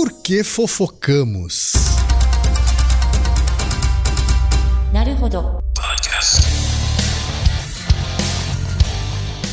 [0.00, 1.72] Por que fofocamos?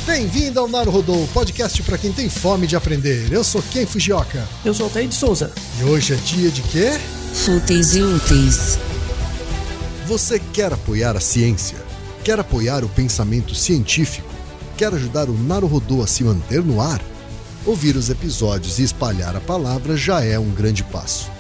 [0.06, 3.34] Bem-vindo ao Naruhodô, podcast para quem tem fome de aprender.
[3.34, 4.48] Eu sou Ken Fujioka.
[4.64, 5.52] Eu sou Altair de Souza.
[5.80, 6.92] E hoje é dia de quê?
[7.34, 8.78] Fúteis e úteis.
[10.06, 11.80] Você quer apoiar a ciência?
[12.24, 14.30] Quer apoiar o pensamento científico?
[14.78, 17.02] Quer ajudar o Naruhodô a se manter no ar?
[17.66, 21.32] Ouvir os episódios e espalhar a palavra já é um grande passo.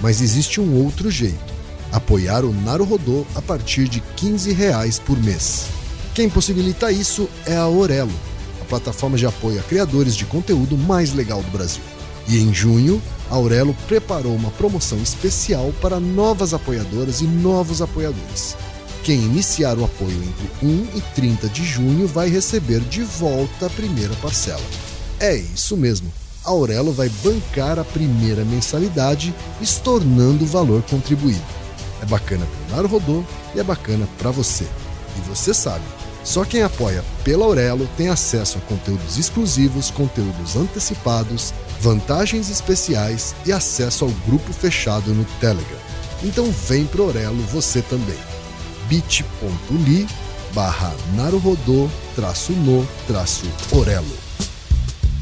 [0.00, 1.52] Mas existe um outro jeito:
[1.92, 5.66] apoiar o Naruhodô a partir de 15 reais por mês.
[6.14, 8.12] Quem possibilita isso é a Aurelo,
[8.62, 11.82] a plataforma de apoio a criadores de conteúdo mais legal do Brasil.
[12.26, 18.56] E em junho, a Aurelo preparou uma promoção especial para novas apoiadoras e novos apoiadores.
[19.02, 23.70] Quem iniciar o apoio entre 1 e 30 de junho vai receber de volta a
[23.70, 24.64] primeira parcela.
[25.20, 26.12] É isso mesmo.
[26.44, 31.42] A Aurelo vai bancar a primeira mensalidade, estornando o valor contribuído.
[32.02, 34.64] É bacana para o Naruhodô e é bacana para você.
[35.16, 35.84] E você sabe,
[36.22, 43.52] só quem apoia pela Aurelo tem acesso a conteúdos exclusivos, conteúdos antecipados, vantagens especiais e
[43.52, 45.78] acesso ao grupo fechado no Telegram.
[46.22, 48.18] Então vem pro Aurelo você também.
[48.88, 50.06] bit.ly
[50.54, 53.44] barra naruhodô traço no traço.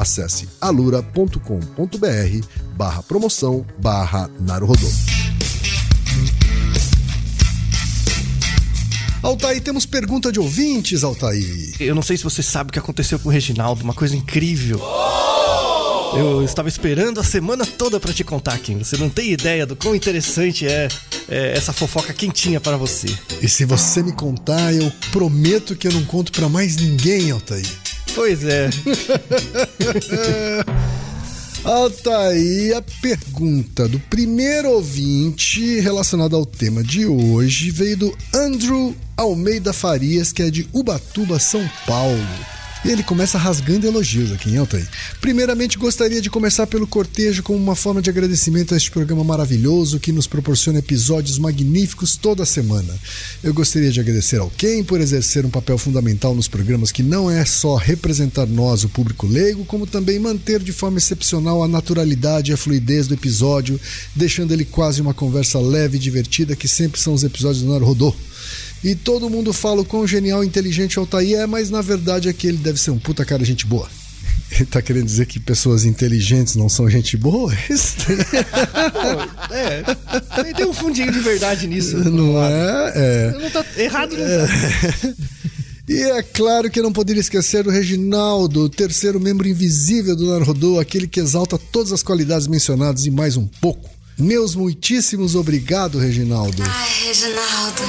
[0.00, 1.38] acesse alura.com.br
[2.74, 4.88] barra promoção barra Naruhodô.
[9.22, 11.76] Altair, temos pergunta de ouvintes, Altair.
[11.78, 14.80] Eu não sei se você sabe o que aconteceu com o Reginaldo, uma coisa incrível.
[16.16, 18.78] Eu estava esperando a semana toda para te contar, Kim.
[18.78, 20.88] Você não tem ideia do quão interessante é,
[21.28, 23.06] é essa fofoca quentinha para você.
[23.42, 27.89] E se você me contar, eu prometo que eu não conto para mais ninguém, Altair.
[28.14, 28.70] Pois é.
[31.62, 39.72] Altair, a pergunta do primeiro ouvinte relacionada ao tema de hoje veio do Andrew Almeida
[39.72, 42.16] Farias, que é de Ubatuba, São Paulo.
[42.82, 44.88] E ele começa rasgando elogios aqui em Altair.
[45.20, 50.00] Primeiramente, gostaria de começar pelo cortejo como uma forma de agradecimento a este programa maravilhoso
[50.00, 52.94] que nos proporciona episódios magníficos toda semana.
[53.44, 57.30] Eu gostaria de agradecer ao Ken por exercer um papel fundamental nos programas que não
[57.30, 62.50] é só representar nós, o público leigo, como também manter de forma excepcional a naturalidade
[62.50, 63.78] e a fluidez do episódio,
[64.16, 68.14] deixando ele quase uma conversa leve e divertida que sempre são os episódios do Naruhodô.
[68.82, 72.32] E todo mundo fala o quão genial inteligente o Altair é, mas na verdade é
[72.32, 73.88] que ele deve ser um puta cara gente boa.
[74.50, 77.52] Ele tá querendo dizer que pessoas inteligentes não são gente boa?
[79.52, 79.82] É.
[80.54, 81.96] Tem um fundinho de verdade nisso.
[82.10, 82.92] Não é?
[82.94, 83.38] É.
[83.40, 85.14] Não tá errado, não tá.
[85.88, 90.78] E é claro que não poderia esquecer do Reginaldo, o terceiro membro invisível do Narodô,
[90.78, 93.90] aquele que exalta todas as qualidades mencionadas e mais um pouco.
[94.20, 96.62] Meus muitíssimos obrigado, Reginaldo.
[96.62, 97.82] Ai, Reginaldo,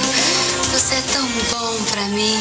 [0.72, 2.38] você é tão bom pra mim.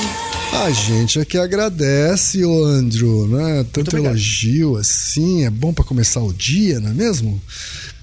[0.54, 3.66] A gente é que agradece, ô Andrew, né?
[3.72, 7.42] Tanto elogio assim, é bom pra começar o dia, não é mesmo?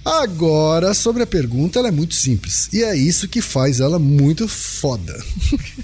[0.05, 2.69] Agora, sobre a pergunta, ela é muito simples.
[2.71, 5.19] E é isso que faz ela muito foda.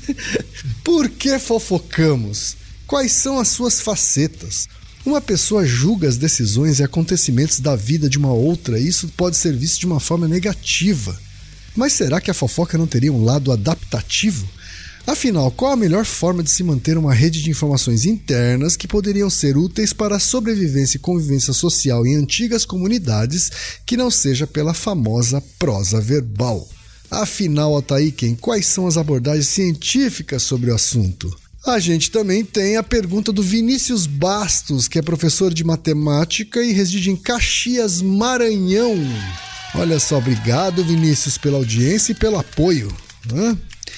[0.85, 2.57] Por que fofocamos?
[2.87, 4.69] Quais são as suas facetas?
[5.05, 9.37] Uma pessoa julga as decisões e acontecimentos da vida de uma outra e isso pode
[9.37, 11.15] ser visto de uma forma negativa.
[11.77, 14.49] Mas será que a fofoca não teria um lado adaptativo?
[15.07, 19.29] Afinal, qual a melhor forma de se manter uma rede de informações internas que poderiam
[19.29, 23.53] ser úteis para a sobrevivência e convivência social em antigas comunidades
[23.85, 26.67] que não seja pela famosa prosa verbal?
[27.11, 31.44] Afinal, Otaiken, quais são as abordagens científicas sobre o assunto?
[31.67, 36.73] A gente também tem a pergunta do Vinícius Bastos, que é professor de matemática e
[36.73, 38.95] reside em Caxias, Maranhão.
[39.75, 42.95] Olha só, obrigado, Vinícius, pela audiência e pelo apoio.
[43.33, 43.57] Hã?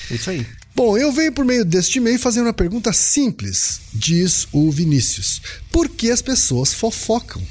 [0.09, 0.47] Isso aí.
[0.77, 5.43] Bom, eu venho por meio deste e-mail fazer uma pergunta simples, diz o Vinícius.
[5.73, 7.43] Por que as pessoas fofocam?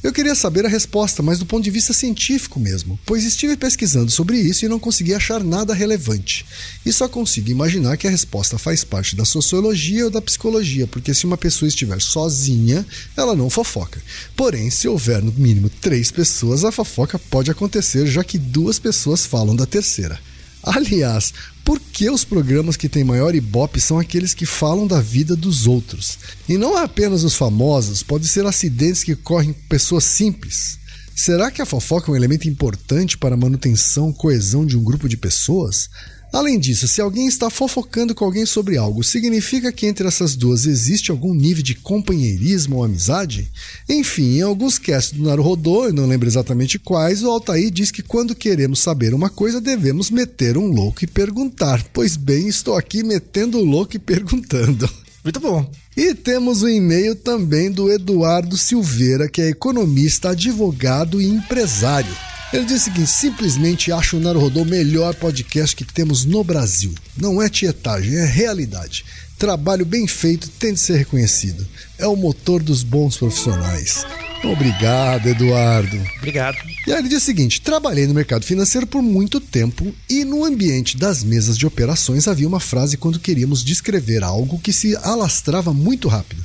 [0.00, 4.12] Eu queria saber a resposta, mas do ponto de vista científico mesmo, pois estive pesquisando
[4.12, 6.46] sobre isso e não consegui achar nada relevante.
[6.86, 11.12] E só consigo imaginar que a resposta faz parte da sociologia ou da psicologia, porque
[11.12, 12.86] se uma pessoa estiver sozinha,
[13.16, 14.00] ela não fofoca.
[14.36, 19.26] Porém, se houver no mínimo três pessoas, a fofoca pode acontecer, já que duas pessoas
[19.26, 20.20] falam da terceira.
[20.68, 21.32] Aliás,
[21.64, 25.66] por que os programas que têm maior ibope são aqueles que falam da vida dos
[25.66, 26.18] outros?
[26.46, 30.78] E não apenas os famosos, pode ser acidentes que ocorrem com pessoas simples.
[31.16, 35.08] Será que a fofoca é um elemento importante para a manutenção, coesão de um grupo
[35.08, 35.88] de pessoas?
[36.32, 40.66] Além disso, se alguém está fofocando com alguém sobre algo, significa que entre essas duas
[40.66, 43.50] existe algum nível de companheirismo ou amizade?
[43.88, 48.02] Enfim, em alguns casts do Naruhodô, eu não lembro exatamente quais, o Altair diz que
[48.02, 51.82] quando queremos saber uma coisa, devemos meter um louco e perguntar.
[51.92, 54.88] Pois bem, estou aqui metendo o louco e perguntando.
[55.24, 55.68] Muito bom.
[55.96, 62.14] E temos um e-mail também do Eduardo Silveira, que é economista, advogado e empresário.
[62.52, 66.94] Ele diz o seguinte: simplesmente acho o Naruhodô o melhor podcast que temos no Brasil.
[67.16, 69.04] Não é tietagem, é realidade.
[69.38, 71.66] Trabalho bem feito tem de ser reconhecido.
[71.98, 74.04] É o motor dos bons profissionais.
[74.42, 75.96] Obrigado, Eduardo.
[76.16, 76.56] Obrigado.
[76.86, 80.44] E aí ele diz o seguinte: trabalhei no mercado financeiro por muito tempo e no
[80.44, 85.74] ambiente das mesas de operações havia uma frase quando queríamos descrever algo que se alastrava
[85.74, 86.42] muito rápido.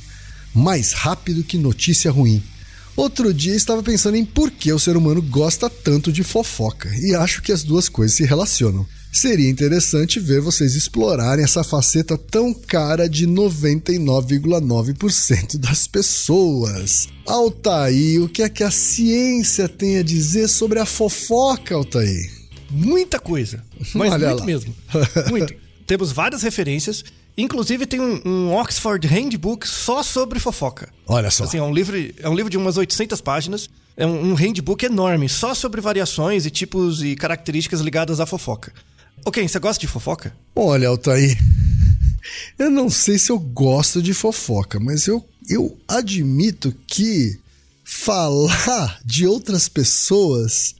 [0.54, 2.42] Mais rápido que notícia ruim.
[2.96, 7.12] Outro dia estava pensando em por que o ser humano gosta tanto de fofoca e
[7.14, 8.86] acho que as duas coisas se relacionam.
[9.12, 17.06] Seria interessante ver vocês explorarem essa faceta tão cara de 99,9% das pessoas.
[17.24, 22.28] Altair, o que é que a ciência tem a dizer sobre a fofoca, Altair?
[22.70, 23.62] Muita coisa.
[23.94, 24.46] Mas Olha muito lá.
[24.46, 24.74] mesmo.
[25.30, 25.54] Muito.
[25.86, 27.04] Temos várias referências.
[27.36, 30.92] Inclusive tem um, um Oxford Handbook só sobre fofoca.
[31.06, 31.44] Olha só.
[31.44, 33.68] Assim, é um livro, é um livro de umas 800 páginas.
[33.96, 38.72] É um, um handbook enorme, só sobre variações e tipos e características ligadas à fofoca.
[39.24, 40.34] Ok, você gosta de fofoca?
[40.54, 41.38] Olha, Altair,
[42.58, 47.38] eu não sei se eu gosto de fofoca, mas eu, eu admito que
[47.84, 50.74] falar de outras pessoas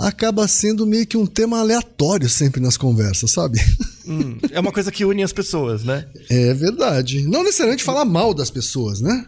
[0.00, 3.60] acaba sendo meio que um tema aleatório sempre nas conversas, sabe?
[4.06, 6.06] Hum, é uma coisa que une as pessoas, né?
[6.30, 7.22] É verdade.
[7.22, 9.26] Não necessariamente falar mal das pessoas, né?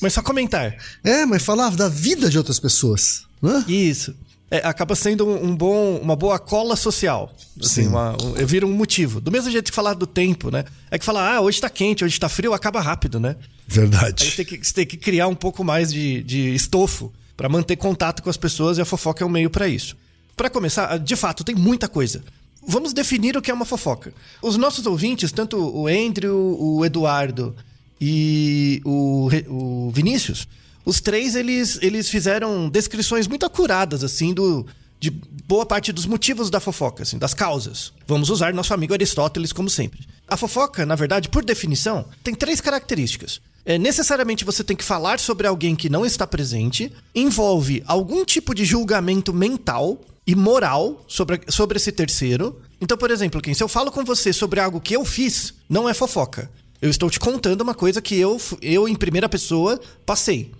[0.00, 0.76] Mas só comentar.
[1.04, 3.64] É, mas falar da vida de outras pessoas, né?
[3.68, 4.14] Isso.
[4.50, 7.34] É, acaba sendo um, um bom, uma boa cola social.
[7.60, 7.88] Assim, Sim.
[7.88, 9.20] uma, um, eu viro um motivo.
[9.20, 10.64] Do mesmo jeito que falar do tempo, né?
[10.90, 13.36] É que falar, ah, hoje tá quente, hoje tá frio, acaba rápido, né?
[13.38, 14.24] Aí Verdade.
[14.24, 17.76] você tem que, você tem que criar um pouco mais de, de estofo pra manter
[17.76, 19.96] contato com as pessoas e a fofoca é um meio pra isso.
[20.36, 22.22] Pra começar, de fato, tem muita coisa.
[22.66, 24.14] Vamos definir o que é uma fofoca.
[24.40, 27.54] Os nossos ouvintes, tanto o Andrew, o Eduardo
[28.00, 30.46] e o, o Vinícius,
[30.84, 34.66] os três eles, eles fizeram descrições muito acuradas assim do
[35.02, 37.92] de boa parte dos motivos da fofoca, assim, das causas.
[38.06, 40.06] Vamos usar nosso amigo Aristóteles como sempre.
[40.28, 43.40] A fofoca, na verdade, por definição, tem três características.
[43.66, 48.54] É, necessariamente você tem que falar sobre alguém que não está presente, envolve algum tipo
[48.54, 52.60] de julgamento mental e moral sobre, sobre esse terceiro.
[52.80, 55.88] Então, por exemplo, quem se eu falo com você sobre algo que eu fiz, não
[55.88, 56.48] é fofoca.
[56.80, 60.52] Eu estou te contando uma coisa que eu, eu em primeira pessoa, passei.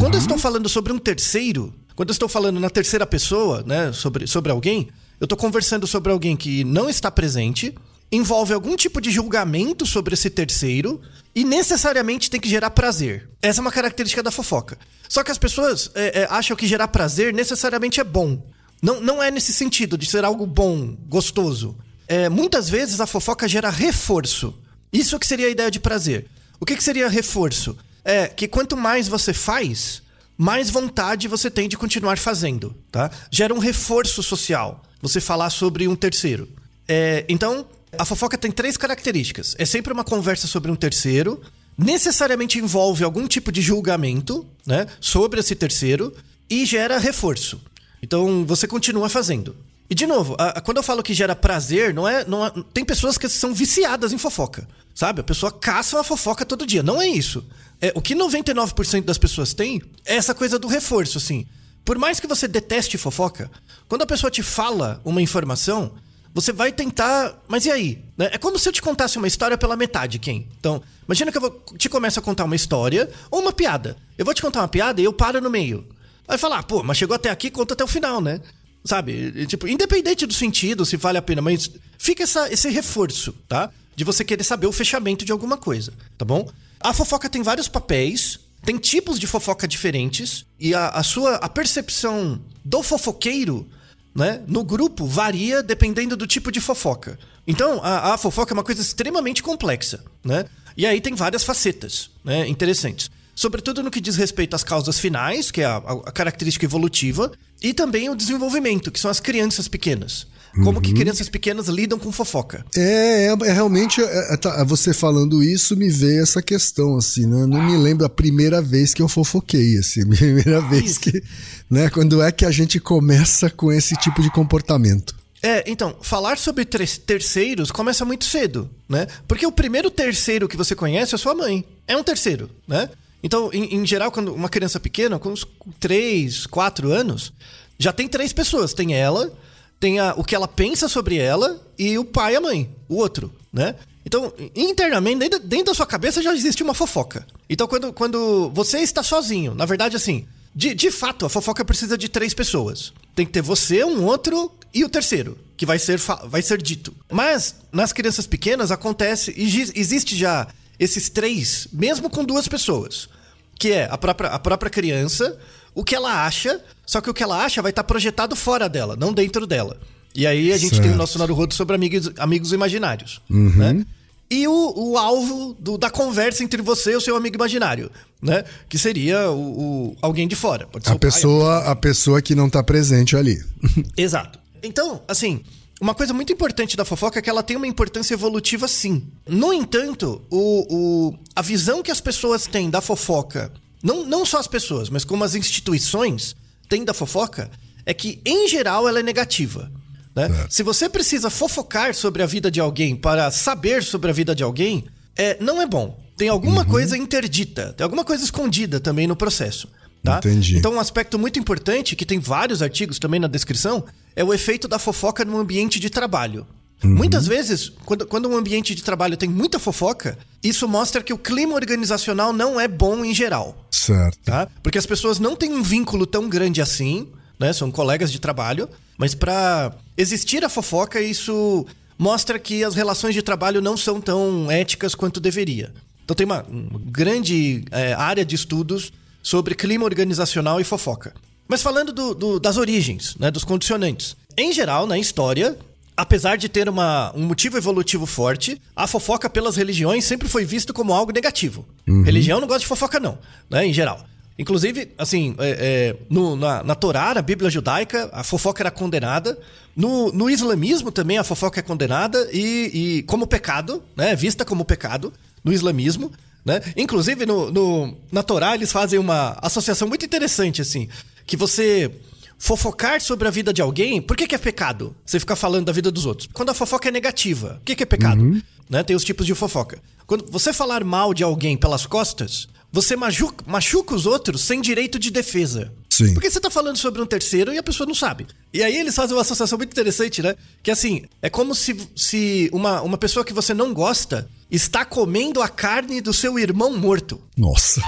[0.00, 3.92] Quando eu estou falando sobre um terceiro, quando eu estou falando na terceira pessoa, né,
[3.92, 4.88] sobre, sobre alguém,
[5.20, 7.74] eu estou conversando sobre alguém que não está presente,
[8.10, 11.00] envolve algum tipo de julgamento sobre esse terceiro
[11.34, 13.28] e necessariamente tem que gerar prazer.
[13.40, 14.78] Essa é uma característica da fofoca.
[15.08, 18.44] Só que as pessoas é, é, acham que gerar prazer necessariamente é bom.
[18.82, 21.76] Não, não é nesse sentido de ser algo bom, gostoso.
[22.06, 24.54] É, muitas vezes a fofoca gera reforço.
[24.92, 26.26] Isso que seria a ideia de prazer.
[26.60, 27.76] O que, que seria reforço?
[28.04, 30.02] É que quanto mais você faz,
[30.36, 33.10] mais vontade você tem de continuar fazendo, tá?
[33.30, 34.82] Gera um reforço social.
[35.00, 36.48] Você falar sobre um terceiro.
[36.88, 37.66] É, então,
[37.98, 39.54] a fofoca tem três características.
[39.58, 41.40] É sempre uma conversa sobre um terceiro.
[41.76, 44.86] Necessariamente envolve algum tipo de julgamento, né?
[45.00, 46.14] Sobre esse terceiro.
[46.48, 47.60] E gera reforço.
[48.02, 49.56] Então, você continua fazendo.
[49.88, 52.52] E de novo, a- a- quando eu falo que gera prazer, não é, não é-
[52.72, 54.66] Tem pessoas que são viciadas em fofoca.
[54.94, 55.20] Sabe?
[55.20, 56.82] A pessoa caça uma fofoca todo dia.
[56.82, 57.44] Não é isso.
[57.80, 61.46] É, o que 99% das pessoas têm é essa coisa do reforço, assim.
[61.84, 63.50] Por mais que você deteste fofoca,
[63.88, 65.92] quando a pessoa te fala uma informação,
[66.32, 67.42] você vai tentar.
[67.48, 68.02] Mas e aí?
[68.16, 68.30] Né?
[68.32, 70.48] É como se eu te contasse uma história pela metade, quem?
[70.58, 73.96] Então, imagina que eu vou, te começo a contar uma história ou uma piada.
[74.16, 75.86] Eu vou te contar uma piada e eu paro no meio.
[76.26, 78.40] Aí falar, pô, mas chegou até aqui, conta até o final, né?
[78.84, 79.46] Sabe?
[79.46, 83.70] Tipo, independente do sentido, se vale a pena, mas fica essa, esse reforço, tá?
[83.96, 86.48] de você querer saber o fechamento de alguma coisa, tá bom?
[86.80, 91.48] A fofoca tem vários papéis, tem tipos de fofoca diferentes e a, a sua a
[91.48, 93.68] percepção do fofoqueiro
[94.14, 97.18] né, no grupo varia dependendo do tipo de fofoca.
[97.46, 100.46] Então, a, a, fofoca é uma coisa extremamente complexa, né?
[100.76, 103.10] E aí tem várias facetas, né, interessantes.
[103.34, 107.72] Sobretudo no que diz respeito às causas finais, que é a, a característica evolutiva, e
[107.72, 110.26] também o desenvolvimento, que são as crianças pequenas.
[110.62, 110.82] Como uhum.
[110.82, 112.64] que crianças pequenas lidam com fofoca?
[112.76, 117.26] É, é, é realmente, é, é, tá, você falando isso, me veio essa questão, assim,
[117.26, 117.44] né?
[117.44, 121.22] Não me lembro a primeira vez que eu fofoquei, assim, primeira vez que,
[121.68, 121.90] né?
[121.90, 125.16] Quando é que a gente começa com esse tipo de comportamento?
[125.42, 129.08] É, então, falar sobre terceiros começa muito cedo, né?
[129.26, 131.64] Porque o primeiro terceiro que você conhece é sua mãe.
[131.86, 132.88] É um terceiro, né?
[133.24, 135.46] Então, em, em geral, quando uma criança pequena, com uns
[135.80, 137.32] 3, 4 anos,
[137.78, 138.74] já tem três pessoas.
[138.74, 139.32] Tem ela,
[139.80, 142.96] tem a, o que ela pensa sobre ela e o pai e a mãe, o
[142.96, 143.76] outro, né?
[144.04, 147.26] Então, internamente, dentro, dentro da sua cabeça já existe uma fofoca.
[147.48, 151.96] Então, quando, quando você está sozinho, na verdade, assim, de, de fato, a fofoca precisa
[151.96, 152.92] de três pessoas.
[153.14, 156.94] Tem que ter você, um outro e o terceiro, que vai ser, vai ser dito.
[157.10, 159.34] Mas, nas crianças pequenas, acontece,
[159.74, 160.46] existe já
[160.78, 163.08] esses três, mesmo com duas pessoas.
[163.58, 165.38] Que é a própria, a própria criança,
[165.74, 168.96] o que ela acha, só que o que ela acha vai estar projetado fora dela,
[168.96, 169.78] não dentro dela.
[170.14, 170.82] E aí a gente certo.
[170.82, 173.50] tem o nosso Naruhodo sobre amigos, amigos imaginários, uhum.
[173.56, 173.86] né?
[174.30, 177.90] E o, o alvo do, da conversa entre você e o seu amigo imaginário,
[178.22, 178.44] né?
[178.68, 180.68] Que seria o, o alguém de fora.
[180.86, 183.42] a pessoa, pai, a pessoa que não está presente ali.
[183.96, 184.38] Exato.
[184.62, 185.42] Então, assim,
[185.80, 189.08] uma coisa muito importante da fofoca é que ela tem uma importância evolutiva, sim.
[189.26, 190.66] No entanto, o,
[191.10, 193.52] o, a visão que as pessoas têm da fofoca
[193.84, 196.34] não, não só as pessoas, mas como as instituições
[196.70, 197.50] têm da fofoca,
[197.84, 199.70] é que, em geral, ela é negativa.
[200.16, 200.24] Né?
[200.24, 200.46] É.
[200.48, 204.42] Se você precisa fofocar sobre a vida de alguém para saber sobre a vida de
[204.42, 206.02] alguém, é, não é bom.
[206.16, 206.68] Tem alguma uhum.
[206.68, 209.68] coisa interdita, tem alguma coisa escondida também no processo.
[210.04, 210.18] Tá?
[210.18, 210.58] Entendi.
[210.58, 213.82] Então, um aspecto muito importante, que tem vários artigos também na descrição,
[214.14, 216.46] é o efeito da fofoca no ambiente de trabalho.
[216.84, 216.94] Uhum.
[216.94, 221.16] Muitas vezes, quando, quando um ambiente de trabalho tem muita fofoca, isso mostra que o
[221.16, 223.66] clima organizacional não é bom em geral.
[223.70, 224.18] Certo.
[224.24, 224.46] Tá?
[224.62, 227.08] Porque as pessoas não têm um vínculo tão grande assim,
[227.40, 227.54] né?
[227.54, 228.68] São colegas de trabalho,
[228.98, 231.64] mas para existir a fofoca, isso
[231.98, 235.72] mostra que as relações de trabalho não são tão éticas quanto deveria.
[236.04, 238.92] Então tem uma, uma grande é, área de estudos
[239.24, 241.14] sobre clima organizacional e fofoca.
[241.48, 244.16] Mas falando do, do, das origens, né, dos condicionantes.
[244.36, 245.56] Em geral, na história,
[245.96, 250.72] apesar de ter uma, um motivo evolutivo forte, a fofoca pelas religiões sempre foi vista
[250.72, 251.64] como algo negativo.
[251.88, 252.02] Uhum.
[252.02, 253.66] Religião não gosta de fofoca, não, né?
[253.66, 254.04] Em geral.
[254.38, 259.38] Inclusive, assim, é, é, no, na, na Torá, na Bíblia judaica, a fofoca era condenada.
[259.76, 264.14] No, no islamismo também a fofoca é condenada e, e como pecado, né?
[264.16, 265.12] Vista como pecado
[265.42, 266.10] no islamismo.
[266.44, 266.60] Né?
[266.76, 270.88] Inclusive, no, no, na Torá, eles fazem uma associação muito interessante, assim.
[271.26, 271.90] Que você
[272.38, 274.94] fofocar sobre a vida de alguém, por que, que é pecado?
[275.06, 276.28] Você ficar falando da vida dos outros.
[276.32, 278.22] Quando a fofoca é negativa, o que, que é pecado?
[278.22, 278.42] Uhum.
[278.68, 278.82] Né?
[278.82, 279.80] Tem os tipos de fofoca.
[280.06, 284.98] Quando você falar mal de alguém pelas costas, você machuca, machuca os outros sem direito
[284.98, 285.72] de defesa.
[285.94, 286.12] Sim.
[286.12, 288.26] Porque você tá falando sobre um terceiro e a pessoa não sabe.
[288.52, 290.34] E aí eles fazem uma associação muito interessante, né?
[290.60, 295.40] Que assim, é como se, se uma, uma pessoa que você não gosta está comendo
[295.40, 297.22] a carne do seu irmão morto.
[297.36, 297.80] Nossa.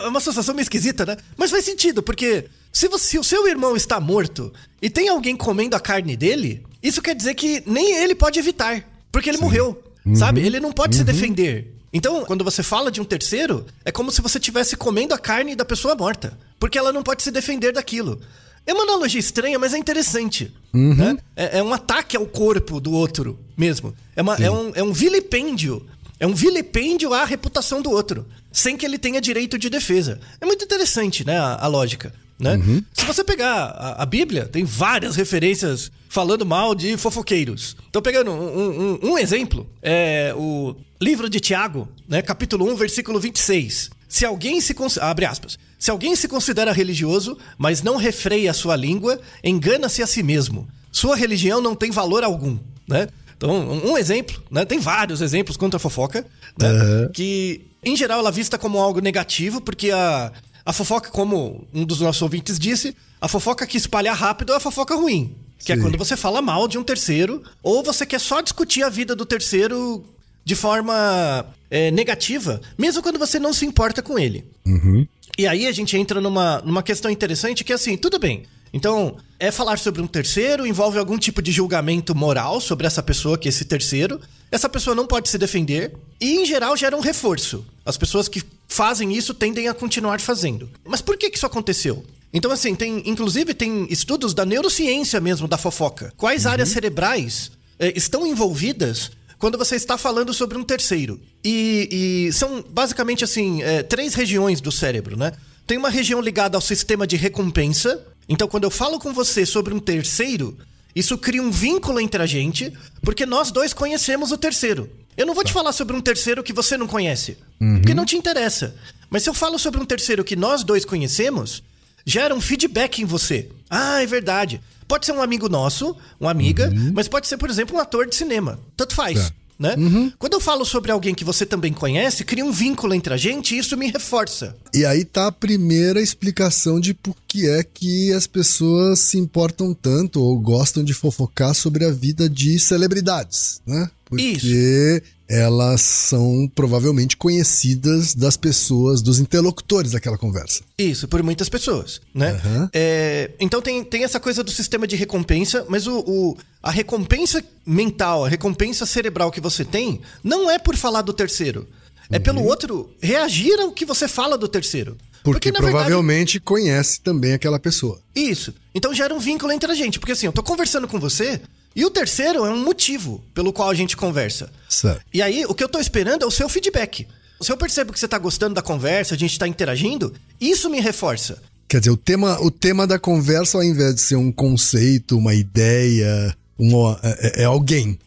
[0.00, 1.16] É uma associação meio esquisita, né?
[1.36, 4.52] Mas faz sentido, porque se, você, se o seu irmão está morto
[4.82, 8.84] e tem alguém comendo a carne dele, isso quer dizer que nem ele pode evitar,
[9.12, 9.44] porque ele Sim.
[9.44, 10.16] morreu, uhum.
[10.16, 10.40] sabe?
[10.40, 10.98] Ele não pode uhum.
[10.98, 11.73] se defender.
[11.94, 15.54] Então, quando você fala de um terceiro, é como se você estivesse comendo a carne
[15.54, 18.20] da pessoa morta, porque ela não pode se defender daquilo.
[18.66, 20.52] É uma analogia estranha, mas é interessante.
[20.72, 20.94] Uhum.
[20.94, 21.16] Né?
[21.36, 23.94] É, é, um ataque ao corpo do outro mesmo.
[24.16, 25.86] É, uma, é, um, é um vilipêndio.
[26.18, 30.18] É um vilipêndio à reputação do outro, sem que ele tenha direito de defesa.
[30.40, 32.12] É muito interessante, né, a, a lógica.
[32.38, 32.56] Né?
[32.56, 32.82] Uhum.
[32.92, 37.76] Se você pegar a, a, Bíblia, tem várias referências falando mal de fofoqueiros.
[37.88, 40.74] Então, pegando um, um, um exemplo, é o
[41.04, 43.90] livro de Tiago, né, capítulo 1, versículo 26.
[44.08, 48.74] Se alguém se abre aspas, se alguém se considera religioso, mas não refreia a sua
[48.74, 50.66] língua, engana-se a si mesmo.
[50.90, 52.58] Sua religião não tem valor algum,
[52.88, 53.08] né?
[53.36, 53.50] Então,
[53.84, 54.64] um exemplo, né?
[54.64, 56.24] Tem vários exemplos contra a fofoca,
[56.58, 56.72] né?
[56.72, 57.12] Uhum.
[57.12, 60.32] Que, em geral, ela é vista como algo negativo, porque a,
[60.64, 64.60] a fofoca, como um dos nossos ouvintes disse, a fofoca que espalha rápido é a
[64.60, 65.36] fofoca ruim.
[65.58, 65.80] Que é Sim.
[65.80, 69.14] é quando você fala mal de um terceiro, ou você quer só discutir a vida
[69.14, 70.13] do terceiro
[70.44, 74.44] de forma é, negativa, mesmo quando você não se importa com ele.
[74.66, 75.06] Uhum.
[75.36, 79.16] E aí a gente entra numa, numa questão interessante que é assim, tudo bem, Então,
[79.38, 83.48] é falar sobre um terceiro, envolve algum tipo de julgamento moral sobre essa pessoa, que
[83.48, 84.20] é esse terceiro.
[84.50, 87.64] Essa pessoa não pode se defender e, em geral, gera um reforço.
[87.84, 90.68] As pessoas que fazem isso tendem a continuar fazendo.
[90.84, 92.04] Mas por que, que isso aconteceu?
[92.32, 96.12] Então, assim, tem, inclusive, tem estudos da neurociência mesmo da fofoca.
[96.16, 99.12] Quais áreas cerebrais eh, estão envolvidas
[99.44, 101.20] quando você está falando sobre um terceiro?
[101.44, 105.32] E, e são basicamente, assim, eh, três regiões do cérebro, né?
[105.66, 108.02] Tem uma região ligada ao sistema de recompensa.
[108.26, 110.56] Então, quando eu falo com você sobre um terceiro,
[110.96, 112.72] isso cria um vínculo entre a gente,
[113.02, 114.88] porque nós dois conhecemos o terceiro.
[115.14, 118.16] Eu não vou te falar sobre um terceiro que você não conhece, porque não te
[118.16, 118.74] interessa.
[119.10, 121.62] Mas se eu falo sobre um terceiro que nós dois conhecemos,
[122.06, 123.50] gera um feedback em você.
[123.68, 124.62] Ah, é verdade.
[124.86, 128.14] Pode ser um amigo nosso, uma amiga, mas pode ser, por exemplo, um ator de
[128.14, 128.58] cinema.
[128.76, 129.30] Tanto faz.
[129.30, 129.34] Tá.
[129.58, 129.76] Né?
[130.18, 133.54] Quando eu falo sobre alguém que você também conhece, cria um vínculo entre a gente
[133.54, 134.56] e isso me reforça.
[134.74, 139.72] E aí tá a primeira explicação de por que é que as pessoas se importam
[139.72, 143.88] tanto ou gostam de fofocar sobre a vida de celebridades, né?
[144.04, 145.02] Porque
[145.34, 150.62] elas são provavelmente conhecidas das pessoas, dos interlocutores daquela conversa.
[150.78, 152.30] Isso, por muitas pessoas, né?
[152.32, 152.70] Aham.
[152.72, 157.42] É, então tem, tem essa coisa do sistema de recompensa, mas o, o- a recompensa
[157.66, 161.66] mental, a recompensa cerebral que você tem, não é por falar do terceiro.
[162.10, 164.96] É pelo outro reagir ao que você fala do terceiro.
[165.22, 167.98] Porque, verdade, provavelmente conhece também aquela pessoa.
[168.14, 168.52] Isso.
[168.74, 169.98] Então gera um vínculo entre a gente.
[169.98, 171.40] Porque assim, eu tô conversando com você
[171.74, 174.50] e o terceiro é um motivo pelo qual a gente conversa.
[174.68, 175.02] Certo.
[175.12, 177.06] E aí, o que eu tô esperando é o seu feedback.
[177.40, 180.80] Se eu percebo que você tá gostando da conversa, a gente tá interagindo, isso me
[180.80, 181.42] reforça.
[181.68, 185.34] Quer dizer, o tema, o tema da conversa, ao invés de ser um conceito, uma
[185.34, 187.98] ideia, uma, é, é alguém.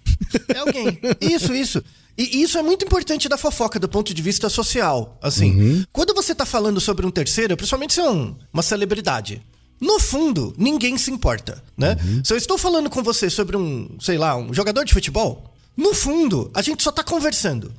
[0.47, 0.99] É alguém.
[1.19, 1.83] Isso, isso.
[2.17, 5.19] E isso é muito importante da fofoca do ponto de vista social.
[5.21, 9.41] Assim, quando você tá falando sobre um terceiro, principalmente se é um- uma celebridade,
[9.79, 11.95] no fundo, ninguém se importa, né?
[12.23, 15.93] Se eu estou falando com você sobre um, sei lá, um jogador de futebol, no
[15.93, 17.71] fundo, a gente só tá conversando.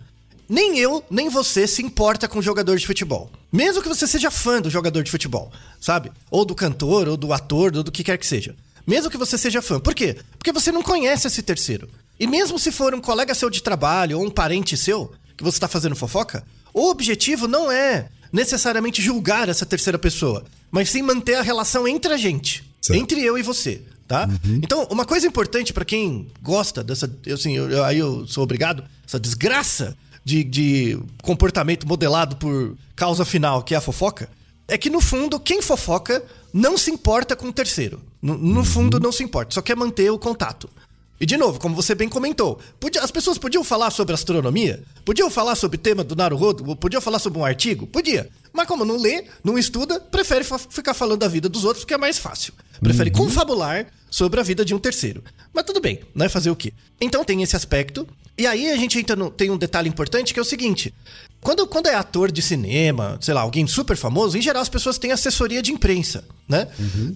[0.48, 3.30] Nem eu, nem você se importa com o jogador de futebol.
[3.52, 6.10] Mesmo que você seja fã do jogador de futebol, sabe?
[6.30, 8.54] Ou do cantor, ou do ator, ou do que quer que seja.
[8.86, 9.78] Mesmo que você seja fã.
[9.78, 10.16] Por quê?
[10.38, 11.88] Porque você não conhece esse terceiro.
[12.18, 15.56] E mesmo se for um colega seu de trabalho ou um parente seu, que você
[15.56, 21.34] está fazendo fofoca, o objetivo não é necessariamente julgar essa terceira pessoa, mas sim manter
[21.36, 23.00] a relação entre a gente, Certo.
[23.00, 24.28] entre eu e você, tá?
[24.62, 28.44] Então, uma coisa importante pra quem gosta dessa, eu, assim, eu- eu- aí eu sou
[28.44, 34.28] obrigado, essa desgraça de, de comportamento modelado por causa final, que é a fofoca,
[34.66, 38.00] é que no fundo quem fofoca não se importa com o terceiro.
[38.20, 40.68] No, no fundo não se importa, só quer manter o contato.
[41.20, 45.28] E de novo, como você bem comentou, podia- as pessoas podiam falar sobre astronomia, podiam
[45.30, 48.28] falar sobre o tema do Naruhodo, podiam falar sobre um artigo, podia.
[48.58, 51.96] Mas como não lê, não estuda, prefere ficar falando da vida dos outros porque é
[51.96, 52.52] mais fácil.
[52.80, 55.22] Prefere confabular sobre a vida de um terceiro.
[55.54, 56.28] Mas tudo bem, né?
[56.28, 56.72] Fazer o quê?
[57.00, 58.04] Então tem esse aspecto.
[58.36, 60.92] E aí a gente entra no, tem um detalhe importante que é o seguinte:
[61.40, 64.98] quando, quando é ator de cinema, sei lá, alguém super famoso, em geral as pessoas
[64.98, 66.66] têm assessoria de imprensa, né?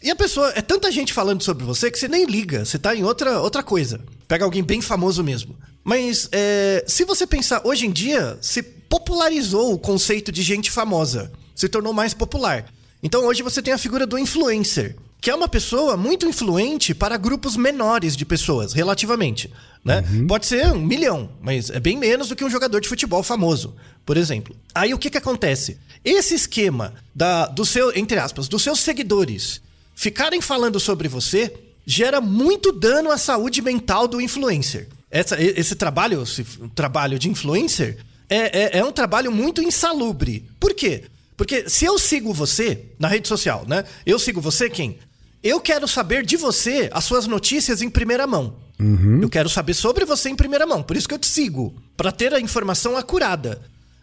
[0.00, 2.94] E a pessoa, é tanta gente falando sobre você que você nem liga, você tá
[2.94, 4.00] em outra, outra coisa.
[4.28, 5.56] Pega alguém bem famoso mesmo.
[5.82, 8.62] Mas é, se você pensar, hoje em dia se
[8.96, 12.66] popularizou o conceito de gente famosa, se tornou mais popular.
[13.02, 17.16] Então hoje você tem a figura do influencer, que é uma pessoa muito influente para
[17.16, 19.50] grupos menores de pessoas, relativamente.
[19.82, 20.04] Né?
[20.28, 23.74] Pode ser um milhão, mas é bem menos do que um jogador de futebol famoso,
[24.04, 24.54] por exemplo.
[24.74, 25.78] Aí o que, que acontece?
[26.04, 29.62] Esse esquema da, do seu, entre aspas, dos seus seguidores
[29.94, 31.50] ficarem falando sobre você
[31.86, 34.86] gera muito dano à saúde mental do influencer.
[35.10, 37.96] Essa- esse trabalho, esse trabalho de influencer,
[38.34, 40.46] é, é- é um trabalho muito insalubre.
[40.60, 41.04] Por quê?
[41.36, 43.84] Porque se eu sigo você na rede social, né?
[44.06, 44.98] Eu sigo você, quem?
[45.42, 48.56] Eu quero saber de você as suas notícias em primeira mão.
[49.22, 50.82] Eu quero saber sobre você em primeira mão.
[50.82, 51.74] Por isso que eu te sigo.
[51.96, 53.60] Pra ter a informação acurada.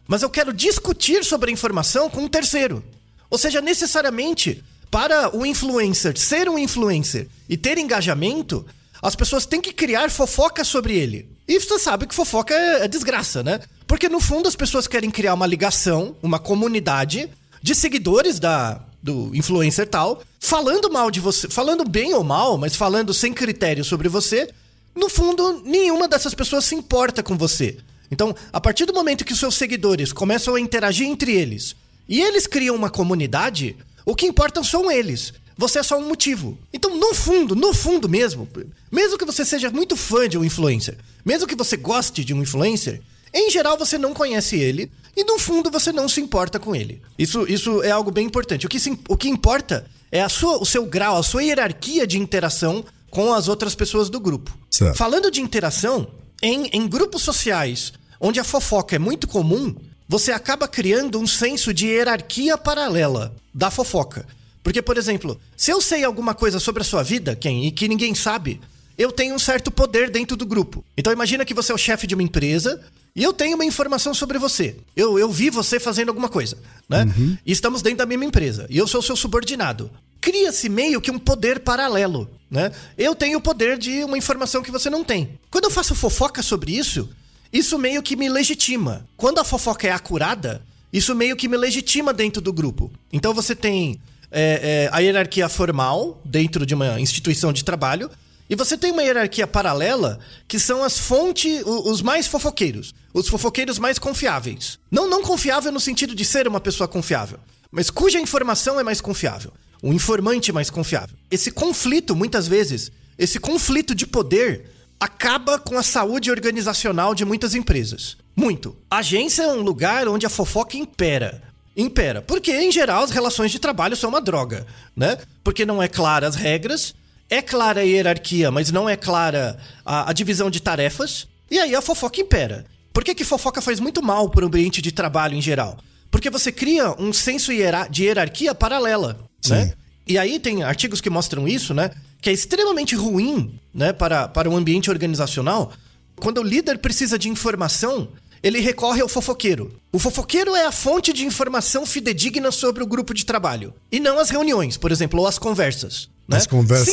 [0.07, 2.83] Mas eu quero discutir sobre a informação com um terceiro.
[3.29, 8.65] Ou seja, necessariamente, para o influencer ser um influencer e ter engajamento,
[9.01, 11.29] as pessoas têm que criar fofoca sobre ele.
[11.47, 13.59] E você sabe que fofoca é, é desgraça, né?
[13.87, 17.29] Porque no fundo as pessoas querem criar uma ligação, uma comunidade
[17.61, 22.75] de seguidores da, do influencer tal, falando mal de você, falando bem ou mal, mas
[22.75, 24.49] falando sem critério sobre você.
[24.95, 27.77] No fundo, nenhuma dessas pessoas se importa com você.
[28.11, 31.75] Então, a partir do momento que os seus seguidores começam a interagir entre eles
[32.07, 35.33] e eles criam uma comunidade, o que importam são eles.
[35.59, 36.57] Você é só um motivo.
[36.71, 38.47] Então, no fundo, no fundo mesmo,
[38.89, 42.41] mesmo que você seja muito fã de um influencer, mesmo que você goste de um
[42.41, 43.01] influencer,
[43.33, 47.01] em geral você não conhece ele e no fundo você não se importa com ele.
[47.17, 48.65] Isso, isso é algo bem importante.
[48.65, 52.07] O que, se- o que importa é a sua, o seu grau, a sua hierarquia
[52.07, 54.57] de interação com as outras pessoas do grupo.
[54.71, 54.95] Certo.
[54.95, 56.07] Falando de interação,
[56.41, 59.75] em, em grupos sociais onde a fofoca é muito comum,
[60.07, 64.25] você acaba criando um senso de hierarquia paralela da fofoca.
[64.63, 67.87] Porque, por exemplo, se eu sei alguma coisa sobre a sua vida, quem e que
[67.87, 68.59] ninguém sabe,
[68.97, 70.83] eu tenho um certo poder dentro do grupo.
[70.97, 72.81] Então imagina que você é o chefe de uma empresa
[73.15, 74.75] e eu tenho uma informação sobre você.
[74.95, 77.05] Eu, eu vi você fazendo alguma coisa, né?
[77.45, 78.67] E estamos dentro da mesma empresa.
[78.69, 79.89] E eu sou seu subordinado.
[80.19, 82.71] Cria-se meio que um poder paralelo, né?
[82.97, 85.39] Eu tenho o poder de uma informação que você não tem.
[85.49, 87.09] Quando eu faço fofoca sobre isso,
[87.53, 89.07] isso meio que me legitima.
[89.15, 92.91] Quando a fofoca é acurada, isso meio que me legitima dentro do grupo.
[93.13, 93.99] Então você tem
[94.31, 98.09] é, é, a hierarquia formal dentro de uma instituição de trabalho.
[98.49, 103.77] E você tem uma hierarquia paralela que são as fontes, os mais fofoqueiros, os fofoqueiros
[103.77, 104.79] mais confiáveis.
[104.89, 107.39] Não não confiável no sentido de ser uma pessoa confiável,
[107.71, 111.15] mas cuja informação é mais confiável, o informante mais confiável.
[111.29, 117.53] Esse conflito, muitas vezes, esse conflito de poder acaba com a saúde organizacional de muitas
[117.53, 118.17] empresas.
[118.35, 118.75] Muito.
[118.89, 121.43] Agência é um lugar onde a fofoca impera.
[121.81, 122.21] Impera.
[122.21, 124.65] Porque, em geral, as relações de trabalho são uma droga,
[124.95, 125.17] né?
[125.43, 126.93] Porque não é clara as regras,
[127.29, 131.73] é clara a hierarquia, mas não é clara a, a divisão de tarefas, e aí
[131.73, 132.65] a fofoca impera.
[132.91, 135.77] Por que, que fofoca faz muito mal para o ambiente de trabalho em geral?
[136.11, 137.51] Porque você cria um senso
[137.89, 139.73] de hierarquia paralela, né?
[140.07, 141.91] E aí tem artigos que mostram isso, né?
[142.19, 145.71] Que é extremamente ruim, né, para, para o ambiente organizacional.
[146.15, 148.09] Quando o líder precisa de informação,
[148.43, 149.79] ele recorre ao fofoqueiro.
[149.91, 153.73] O fofoqueiro é a fonte de informação fidedigna sobre o grupo de trabalho.
[153.91, 156.09] E não as reuniões, por exemplo, ou as conversas.
[156.27, 156.37] né?
[156.37, 156.89] As conversas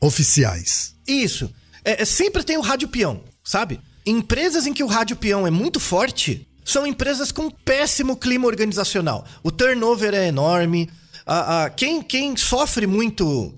[0.00, 0.94] oficiais.
[1.04, 1.52] tem isso.
[1.84, 3.80] É, é- sempre tem o rádio peão, sabe?
[4.06, 9.24] Empresas em que o rádio peão é muito forte são empresas com péssimo clima organizacional.
[9.42, 10.88] O turnover é enorme.
[11.26, 13.54] A, a- quem, quem sofre muito,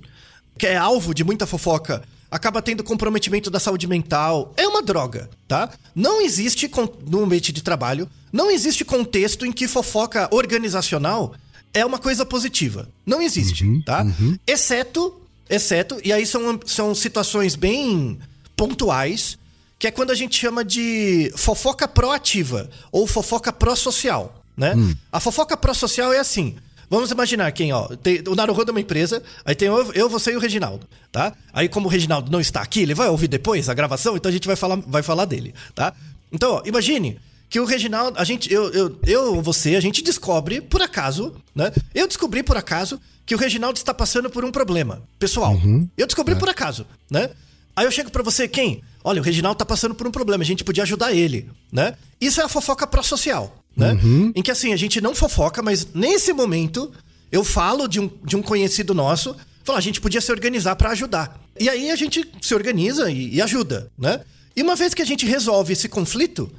[0.58, 2.02] que é alvo de muita fofoca,
[2.34, 4.52] acaba tendo comprometimento da saúde mental.
[4.56, 5.70] É uma droga, tá?
[5.94, 6.68] Não existe,
[7.08, 11.32] no ambiente de trabalho, não existe contexto em que fofoca organizacional
[11.72, 12.88] é uma coisa positiva.
[13.06, 14.04] Não existe, tá?
[14.48, 15.14] Exceto,
[15.48, 18.18] exceto, e aí são, são situações bem
[18.56, 19.38] pontuais,
[19.78, 24.74] que é quando a gente chama de fofoca proativa ou fofoca pró-social, né?
[25.12, 26.56] A fofoca pró-social é assim.
[26.88, 30.32] Vamos imaginar quem, ó, tem, o Naruhodo é uma empresa, aí tem eu, eu, você
[30.32, 31.32] e o Reginaldo, tá?
[31.52, 34.32] Aí como o Reginaldo não está aqui, ele vai ouvir depois a gravação, então a
[34.32, 35.94] gente vai falar, vai falar dele, tá?
[36.32, 37.18] Então, ó, imagine
[37.48, 41.72] que o Reginaldo, a gente, eu, eu, eu, você, a gente descobre por acaso, né?
[41.94, 45.54] Eu descobri por acaso que o Reginaldo está passando por um problema pessoal.
[45.96, 47.30] Eu descobri por acaso, né?
[47.76, 48.82] Aí eu chego pra você, quem?
[49.02, 51.94] Olha, o Reginaldo tá passando por um problema, a gente podia ajudar ele, né?
[52.20, 53.98] Isso é a fofoca pró-social, né?
[54.34, 56.92] Em que assim, a gente não fofoca, mas nesse momento
[57.32, 59.34] eu falo de um, de um conhecido nosso,
[59.64, 61.40] falo, a gente podia se organizar pra ajudar.
[61.58, 64.20] E aí a gente se organiza e, e ajuda, né?
[64.56, 66.50] E uma vez que a gente resolve esse conflito,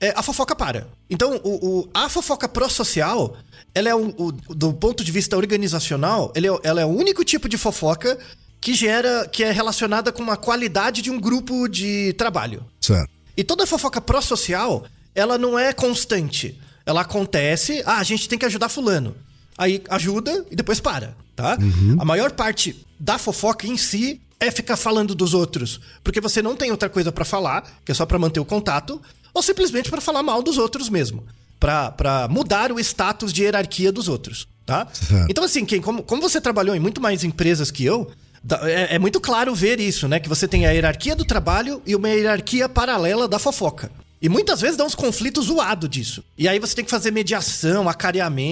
[0.00, 0.86] é, a fofoca para.
[1.10, 3.36] Então, o, o- a fofoca pró-social,
[3.74, 7.24] ela é um, o- do ponto de vista organizacional, ele é- ela é o único
[7.24, 8.16] tipo de fofoca
[8.60, 12.64] que gera, que é relacionada com a qualidade de um grupo de trabalho.
[12.80, 13.10] Certo.
[13.36, 16.58] E toda fofoca pró-social, ela não é constante.
[16.86, 19.14] Ela acontece, ah, a gente tem que ajudar fulano.
[19.56, 21.58] Aí ajuda e depois para, tá?
[21.98, 26.56] A maior parte da fofoca em si é ficar falando dos outros, porque você não
[26.56, 29.00] tem outra coisa pra falar, que é só pra manter o contato,
[29.34, 31.24] ou simplesmente pra falar mal dos outros mesmo,
[31.58, 34.88] Pra pra mudar o status de hierarquia dos outros, tá?
[34.90, 35.30] Certo.
[35.30, 38.10] Então assim, quem, como, como você trabalhou em muito mais empresas que eu,
[38.62, 40.18] é, é muito claro ver isso, né?
[40.18, 43.92] Que você tem a hierarquia do trabalho e uma hierarquia paralela da fofoca.
[44.22, 46.22] E muitas vezes dá uns conflitos zoados disso.
[46.36, 47.88] E aí você tem que fazer mediação,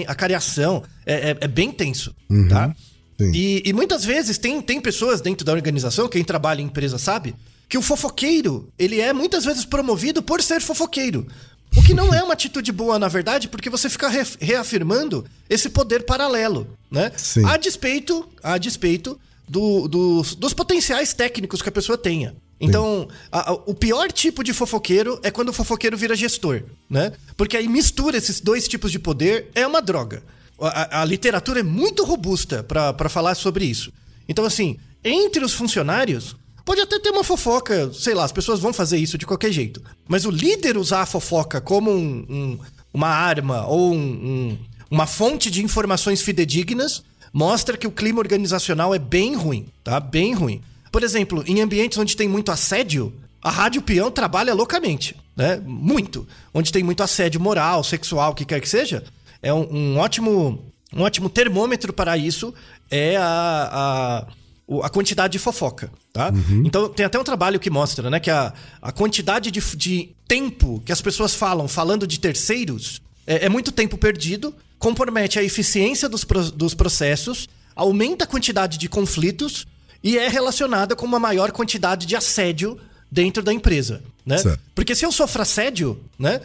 [0.07, 0.83] acareação.
[1.05, 2.13] É, é- é bem tenso,
[2.49, 2.75] tá?
[3.19, 3.31] sim.
[3.33, 7.35] E, e muitas vezes tem, tem pessoas dentro da organização, quem trabalha em empresa sabe,
[7.67, 11.27] que o fofoqueiro, ele é muitas vezes promovido por ser fofoqueiro.
[11.75, 15.69] O que não é uma atitude boa, na verdade, porque você fica re- reafirmando esse
[15.69, 17.11] poder paralelo, né?
[17.15, 17.45] Sim.
[17.45, 22.35] A despeito, a despeito do- dos- dos potenciais técnicos que a pessoa tenha.
[22.61, 27.13] Então, a- a- o pior tipo de fofoqueiro é quando o fofoqueiro vira gestor, né?
[27.37, 30.23] Porque aí mistura esses dois tipos de poder, é uma droga.
[30.59, 33.93] A, a- literatura é muito robusta pra falar sobre isso.
[34.27, 38.73] Então, assim, entre os funcionários, pode até ter uma fofoca, sei lá, as pessoas vão
[38.73, 39.81] fazer isso de qualquer jeito.
[40.07, 42.59] Mas o líder usar a fofoca como um- um-
[42.93, 44.57] uma arma ou um-
[44.91, 49.97] uma fonte de informações fidedignas mostra que o clima organizacional é bem ruim, tá?
[49.99, 50.61] Bem ruim.
[50.91, 55.61] Por exemplo, em ambientes onde tem muito assédio, a Rádio Peão trabalha loucamente, né?
[55.65, 56.27] Muito.
[56.53, 59.03] Onde tem muito assédio moral, sexual, o que quer que seja,
[59.41, 62.51] é um, um ótimo um ótimo termômetro para isso
[62.89, 64.25] é a,
[64.71, 66.31] a, a quantidade de fofoca, tá?
[66.65, 70.81] Então tem até um trabalho que mostra, né, que a, a quantidade de, de tempo
[70.83, 76.09] que as pessoas falam falando de terceiros é, é muito tempo perdido, compromete a eficiência
[76.09, 79.67] dos, pro- dos processos, aumenta a quantidade de conflitos
[80.03, 82.79] e é relacionada com uma maior quantidade de assédio
[83.11, 84.37] dentro da empresa, né?
[84.37, 84.59] Certo.
[84.75, 86.41] Porque se eu sofro assédio, né?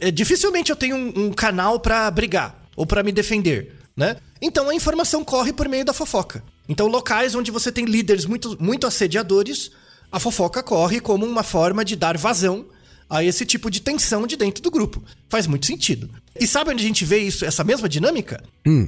[0.00, 4.16] é- dificilmente eu tenho um, um canal pra brigar ou pra me defender, né?
[4.40, 6.42] Então a informação corre por meio da fofoca.
[6.68, 9.70] Então locais onde você tem líderes muito, muito assediadores,
[10.10, 12.66] a fofoca corre como uma forma de dar vazão
[13.08, 15.02] a esse tipo de tensão de dentro do grupo.
[15.28, 16.10] Faz muito sentido.
[16.38, 18.42] E sabe onde a gente vê isso, essa mesma dinâmica?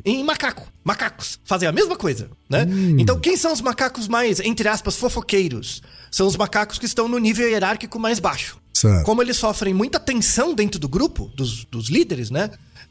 [0.04, 0.68] Em macaco.
[0.84, 2.66] Macacos fazem a mesma coisa, né?
[2.98, 5.82] Então quem são os macacos mais, entre aspas, fofoqueiros?
[6.10, 8.58] São os macacos que estão no nível hierárquico mais baixo.
[8.72, 9.04] Certo.
[9.04, 12.50] Como eles sofrem muita tensão dentro do grupo, dos, dos líderes, né?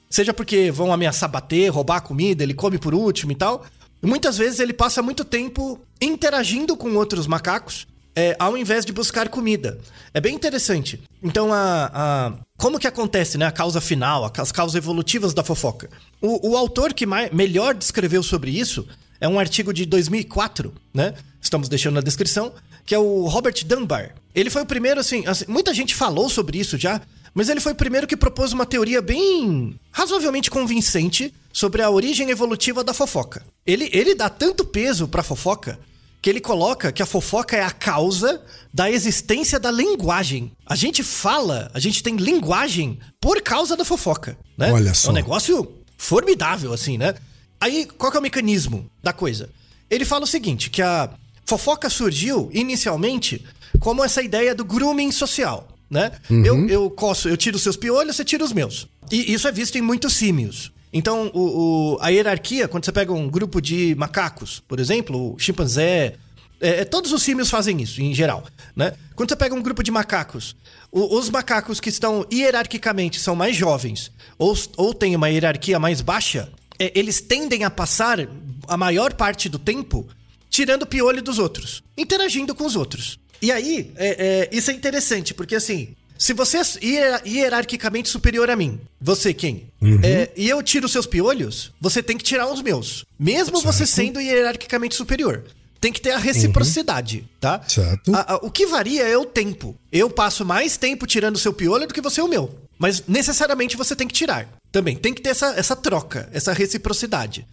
[0.09, 3.65] Seja porque vão ameaçar bater, roubar a comida, ele come por último e tal.
[4.01, 7.87] Muitas vezes ele passa muito tempo interagindo com outros macacos,
[8.19, 9.79] é, ao invés de buscar comida.
[10.13, 11.01] É bem interessante.
[11.23, 13.45] Então, a, a- como que acontece, né?
[13.45, 15.89] A causa final, as causas evolutivas da fofoca.
[16.21, 18.85] O, o autor que mai- melhor descreveu sobre isso
[19.21, 21.13] é um artigo de 2004, né?
[21.41, 22.51] Estamos deixando na descrição,
[22.85, 24.13] que é o Robert Dunbar.
[24.35, 27.01] Ele foi o primeiro, assim, assim, muita gente falou sobre isso já,
[27.33, 32.29] mas ele foi o primeiro que propôs uma teoria bem razoavelmente convincente sobre a origem
[32.29, 33.43] evolutiva da fofoca.
[33.65, 35.79] Ele, ele dá tanto peso pra fofoca
[36.21, 38.41] que ele coloca que a fofoca é a causa
[38.73, 40.51] da existência da linguagem.
[40.65, 44.71] A gente fala, a gente tem linguagem por causa da fofoca, né?
[44.71, 45.11] Olha É só.
[45.11, 47.15] um negócio formidável, assim, né?
[47.59, 49.49] Aí, qual que é o mecanismo da coisa?
[49.89, 51.09] Ele fala o seguinte, que a
[51.45, 53.43] fofoca surgiu inicialmente
[53.79, 56.11] como essa ideia do grooming social, né?
[56.29, 58.87] Eu, eu coço, eu tiro os seus piolhos, você tira os meus.
[59.11, 60.71] E isso é visto em muitos símios.
[60.91, 65.39] Então, o, o- a hierarquia, quando você pega um grupo de macacos, por exemplo, o
[65.39, 66.15] chimpanzé,
[66.59, 68.43] é, é, todos os símios fazem isso, em geral,
[68.75, 68.93] né?
[69.15, 70.55] Quando você pega um grupo de macacos,
[70.91, 76.01] o- os macacos que estão hierarquicamente são mais jovens ou, ou têm uma hierarquia mais
[76.01, 76.49] baixa,
[76.79, 78.27] é, eles tendem a passar
[78.67, 80.07] a maior parte do tempo
[80.49, 83.19] tirando piolho dos outros, interagindo com os outros.
[83.41, 88.49] E aí, é, é, isso é interessante, porque assim, se você é hier- hierarquicamente superior
[88.49, 89.67] a mim, você quem?
[90.03, 93.05] É, e eu tiro os seus piolhos, você tem que tirar os meus.
[93.17, 95.43] Mesmo você sendo hierarquicamente superior.
[95.81, 97.61] Tem que ter a reciprocidade, tá?
[97.65, 98.13] Certo.
[98.13, 99.73] A- a- o que varia é o tempo.
[99.91, 102.53] Eu passo mais tempo tirando o seu piolho do que você o meu.
[102.77, 104.47] Mas necessariamente você tem que tirar.
[104.73, 107.45] Também tem que ter essa, essa troca, essa reciprocidade.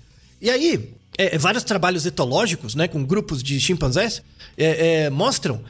[0.43, 4.21] E aí, é, vários trabalhos etológicos, né, com grupos de chimpanzés,
[4.59, 5.63] é, é, mostram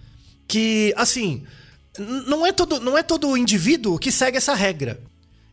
[0.48, 1.44] que, assim,
[1.98, 5.00] não é, todo, não é todo indivíduo que segue essa regra.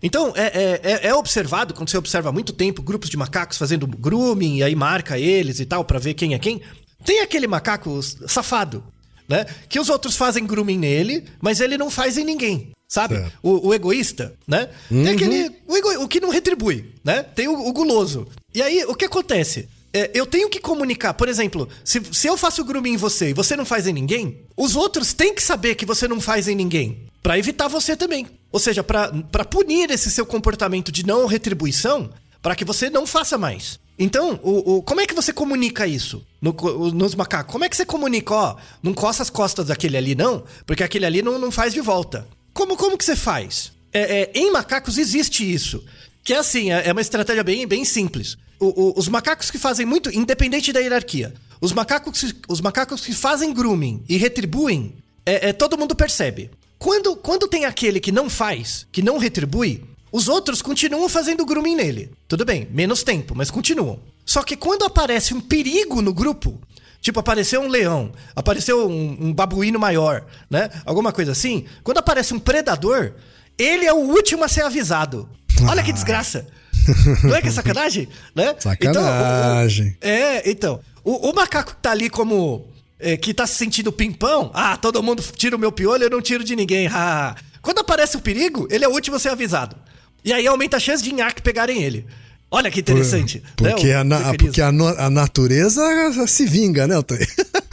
[0.01, 3.57] Então, é, é- é- é observado, quando você observa há muito tempo, grupos de macacos
[3.57, 6.61] fazendo grooming, e aí marca eles e tal, pra ver quem é quem.
[7.05, 8.83] Tem aquele macaco safado,
[9.29, 9.45] né?
[9.69, 13.15] Que os outros fazem grooming nele, mas ele não faz em ninguém, sabe?
[13.41, 14.69] O, o egoísta, né?
[14.89, 15.51] Tem aquele.
[15.67, 17.23] O, ego- o que não retribui, né?
[17.23, 18.27] Tem o, o guloso.
[18.53, 19.69] E aí, o que acontece?
[19.93, 23.33] É, eu tenho que comunicar, por exemplo, se, se eu faço grooming em você e
[23.33, 26.55] você não faz em ninguém, os outros têm que saber que você não faz em
[26.55, 27.05] ninguém.
[27.21, 28.27] Pra evitar você também.
[28.51, 29.09] Ou seja, pra
[29.45, 32.09] punir esse seu comportamento de não retribuição,
[32.41, 33.79] pra que você não faça mais.
[33.97, 37.51] Então, o, o- como é que você comunica isso no co- nos macacos?
[37.51, 41.05] Como é que você comunica, ó, não coça as costas daquele ali não, porque aquele
[41.05, 42.27] ali não, não faz de volta.
[42.51, 43.71] Como, como que você faz?
[43.93, 45.83] É, é, em macacos existe isso.
[46.23, 48.35] Que é assim, é é uma estratégia bem, bem simples.
[48.63, 53.13] O- o- os macacos que fazem muito, independente da hierarquia, os macacos, os macacos que
[53.13, 54.95] fazem grooming e retribuem,
[55.25, 56.49] é, é, todo mundo percebe.
[56.79, 61.75] Quando, quando tem aquele que não faz, que não retribui, os outros continuam fazendo grooming
[61.75, 62.11] nele.
[62.27, 63.99] Tudo bem, menos tempo, mas continuam.
[64.25, 66.59] Só que quando aparece um perigo no grupo,
[67.01, 70.69] tipo apareceu um leão, apareceu um, um babuíno maior, né?
[70.85, 71.65] Alguma coisa assim.
[71.83, 73.13] Quando aparece um predador,
[73.57, 75.27] ele é o último a ser avisado.
[75.69, 76.47] Olha que desgraça.
[77.23, 78.07] Não é que é sacanagem?
[78.35, 78.55] Né?
[78.59, 79.95] Sacanagem.
[79.97, 80.79] Então, o- é, então.
[81.03, 82.65] O, o macaco que tá ali como.
[82.99, 84.49] é, que tá se sentindo pimpão.
[84.53, 86.87] Ah, todo mundo tira o meu piolho, eu não tiro de ninguém.
[86.91, 87.35] Ah.
[87.61, 89.75] Quando aparece o perigo, ele é o último a ser avisado.
[90.23, 92.05] E aí aumenta a chance de nhaque pegarem ele.
[92.49, 93.39] Olha que interessante.
[93.39, 95.81] né, Porque, o a, porque a, a natureza
[96.27, 96.95] se vinga, né?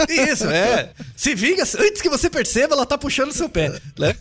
[0.09, 0.91] Isso, é.
[1.17, 4.15] Se vinga, antes que você perceba, ela tá puxando seu pé, né?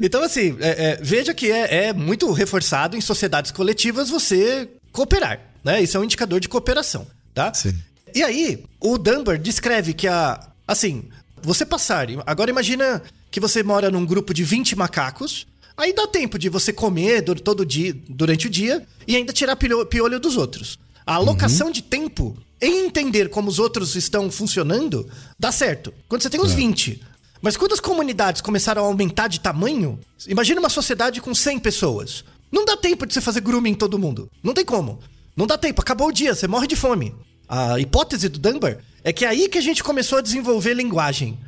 [0.00, 5.40] Então, assim, é- é, veja que é, é muito reforçado em sociedades coletivas você cooperar,
[5.62, 5.82] né?
[5.82, 7.52] Isso é um indicador de cooperação, tá?
[7.54, 7.74] Sim.
[8.14, 10.40] E aí, o Dunbar descreve que a...
[10.66, 11.04] Assim,
[11.42, 12.06] você passar...
[12.26, 16.72] Agora imagina que você mora num grupo de 20 macacos, Aí dá tempo de você
[16.72, 20.78] comer todo dia, durante o dia e ainda tirar piolho, piolho dos outros.
[21.04, 25.92] A alocação de tempo em entender como os outros estão funcionando dá certo.
[26.08, 27.00] Quando você tem uns 20.
[27.42, 32.24] Mas quando as comunidades começaram a aumentar de tamanho, imagina uma sociedade com 100 pessoas.
[32.50, 34.30] Não dá tempo de você fazer grooming em todo mundo.
[34.42, 34.98] Não tem como.
[35.36, 35.82] Não dá tempo.
[35.82, 37.14] Acabou o dia, você morre de fome.
[37.48, 41.38] A hipótese do Dunbar é que é aí que a gente começou a desenvolver linguagem.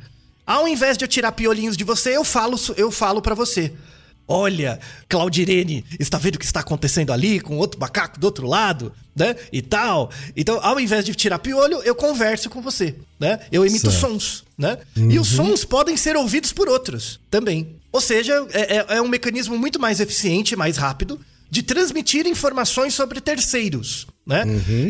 [0.45, 3.73] Ao invés de eu tirar piolinhos de você, eu falo, eu falo para você.
[4.27, 8.91] Olha, Claudirene, está vendo o que está acontecendo ali com outro macaco do outro lado,
[9.15, 9.35] né?
[9.53, 10.11] E tal.
[10.35, 13.39] Então, ao invés de tirar piolho, eu converso com você, né?
[13.51, 14.01] Eu emito Certo.
[14.11, 14.77] sons, né?
[14.95, 17.75] E os sons podem ser ouvidos por outros também.
[17.91, 22.93] Ou seja, é, é- é um mecanismo muito mais eficiente, mais rápido, de transmitir informações
[22.93, 24.43] sobre terceiros, né?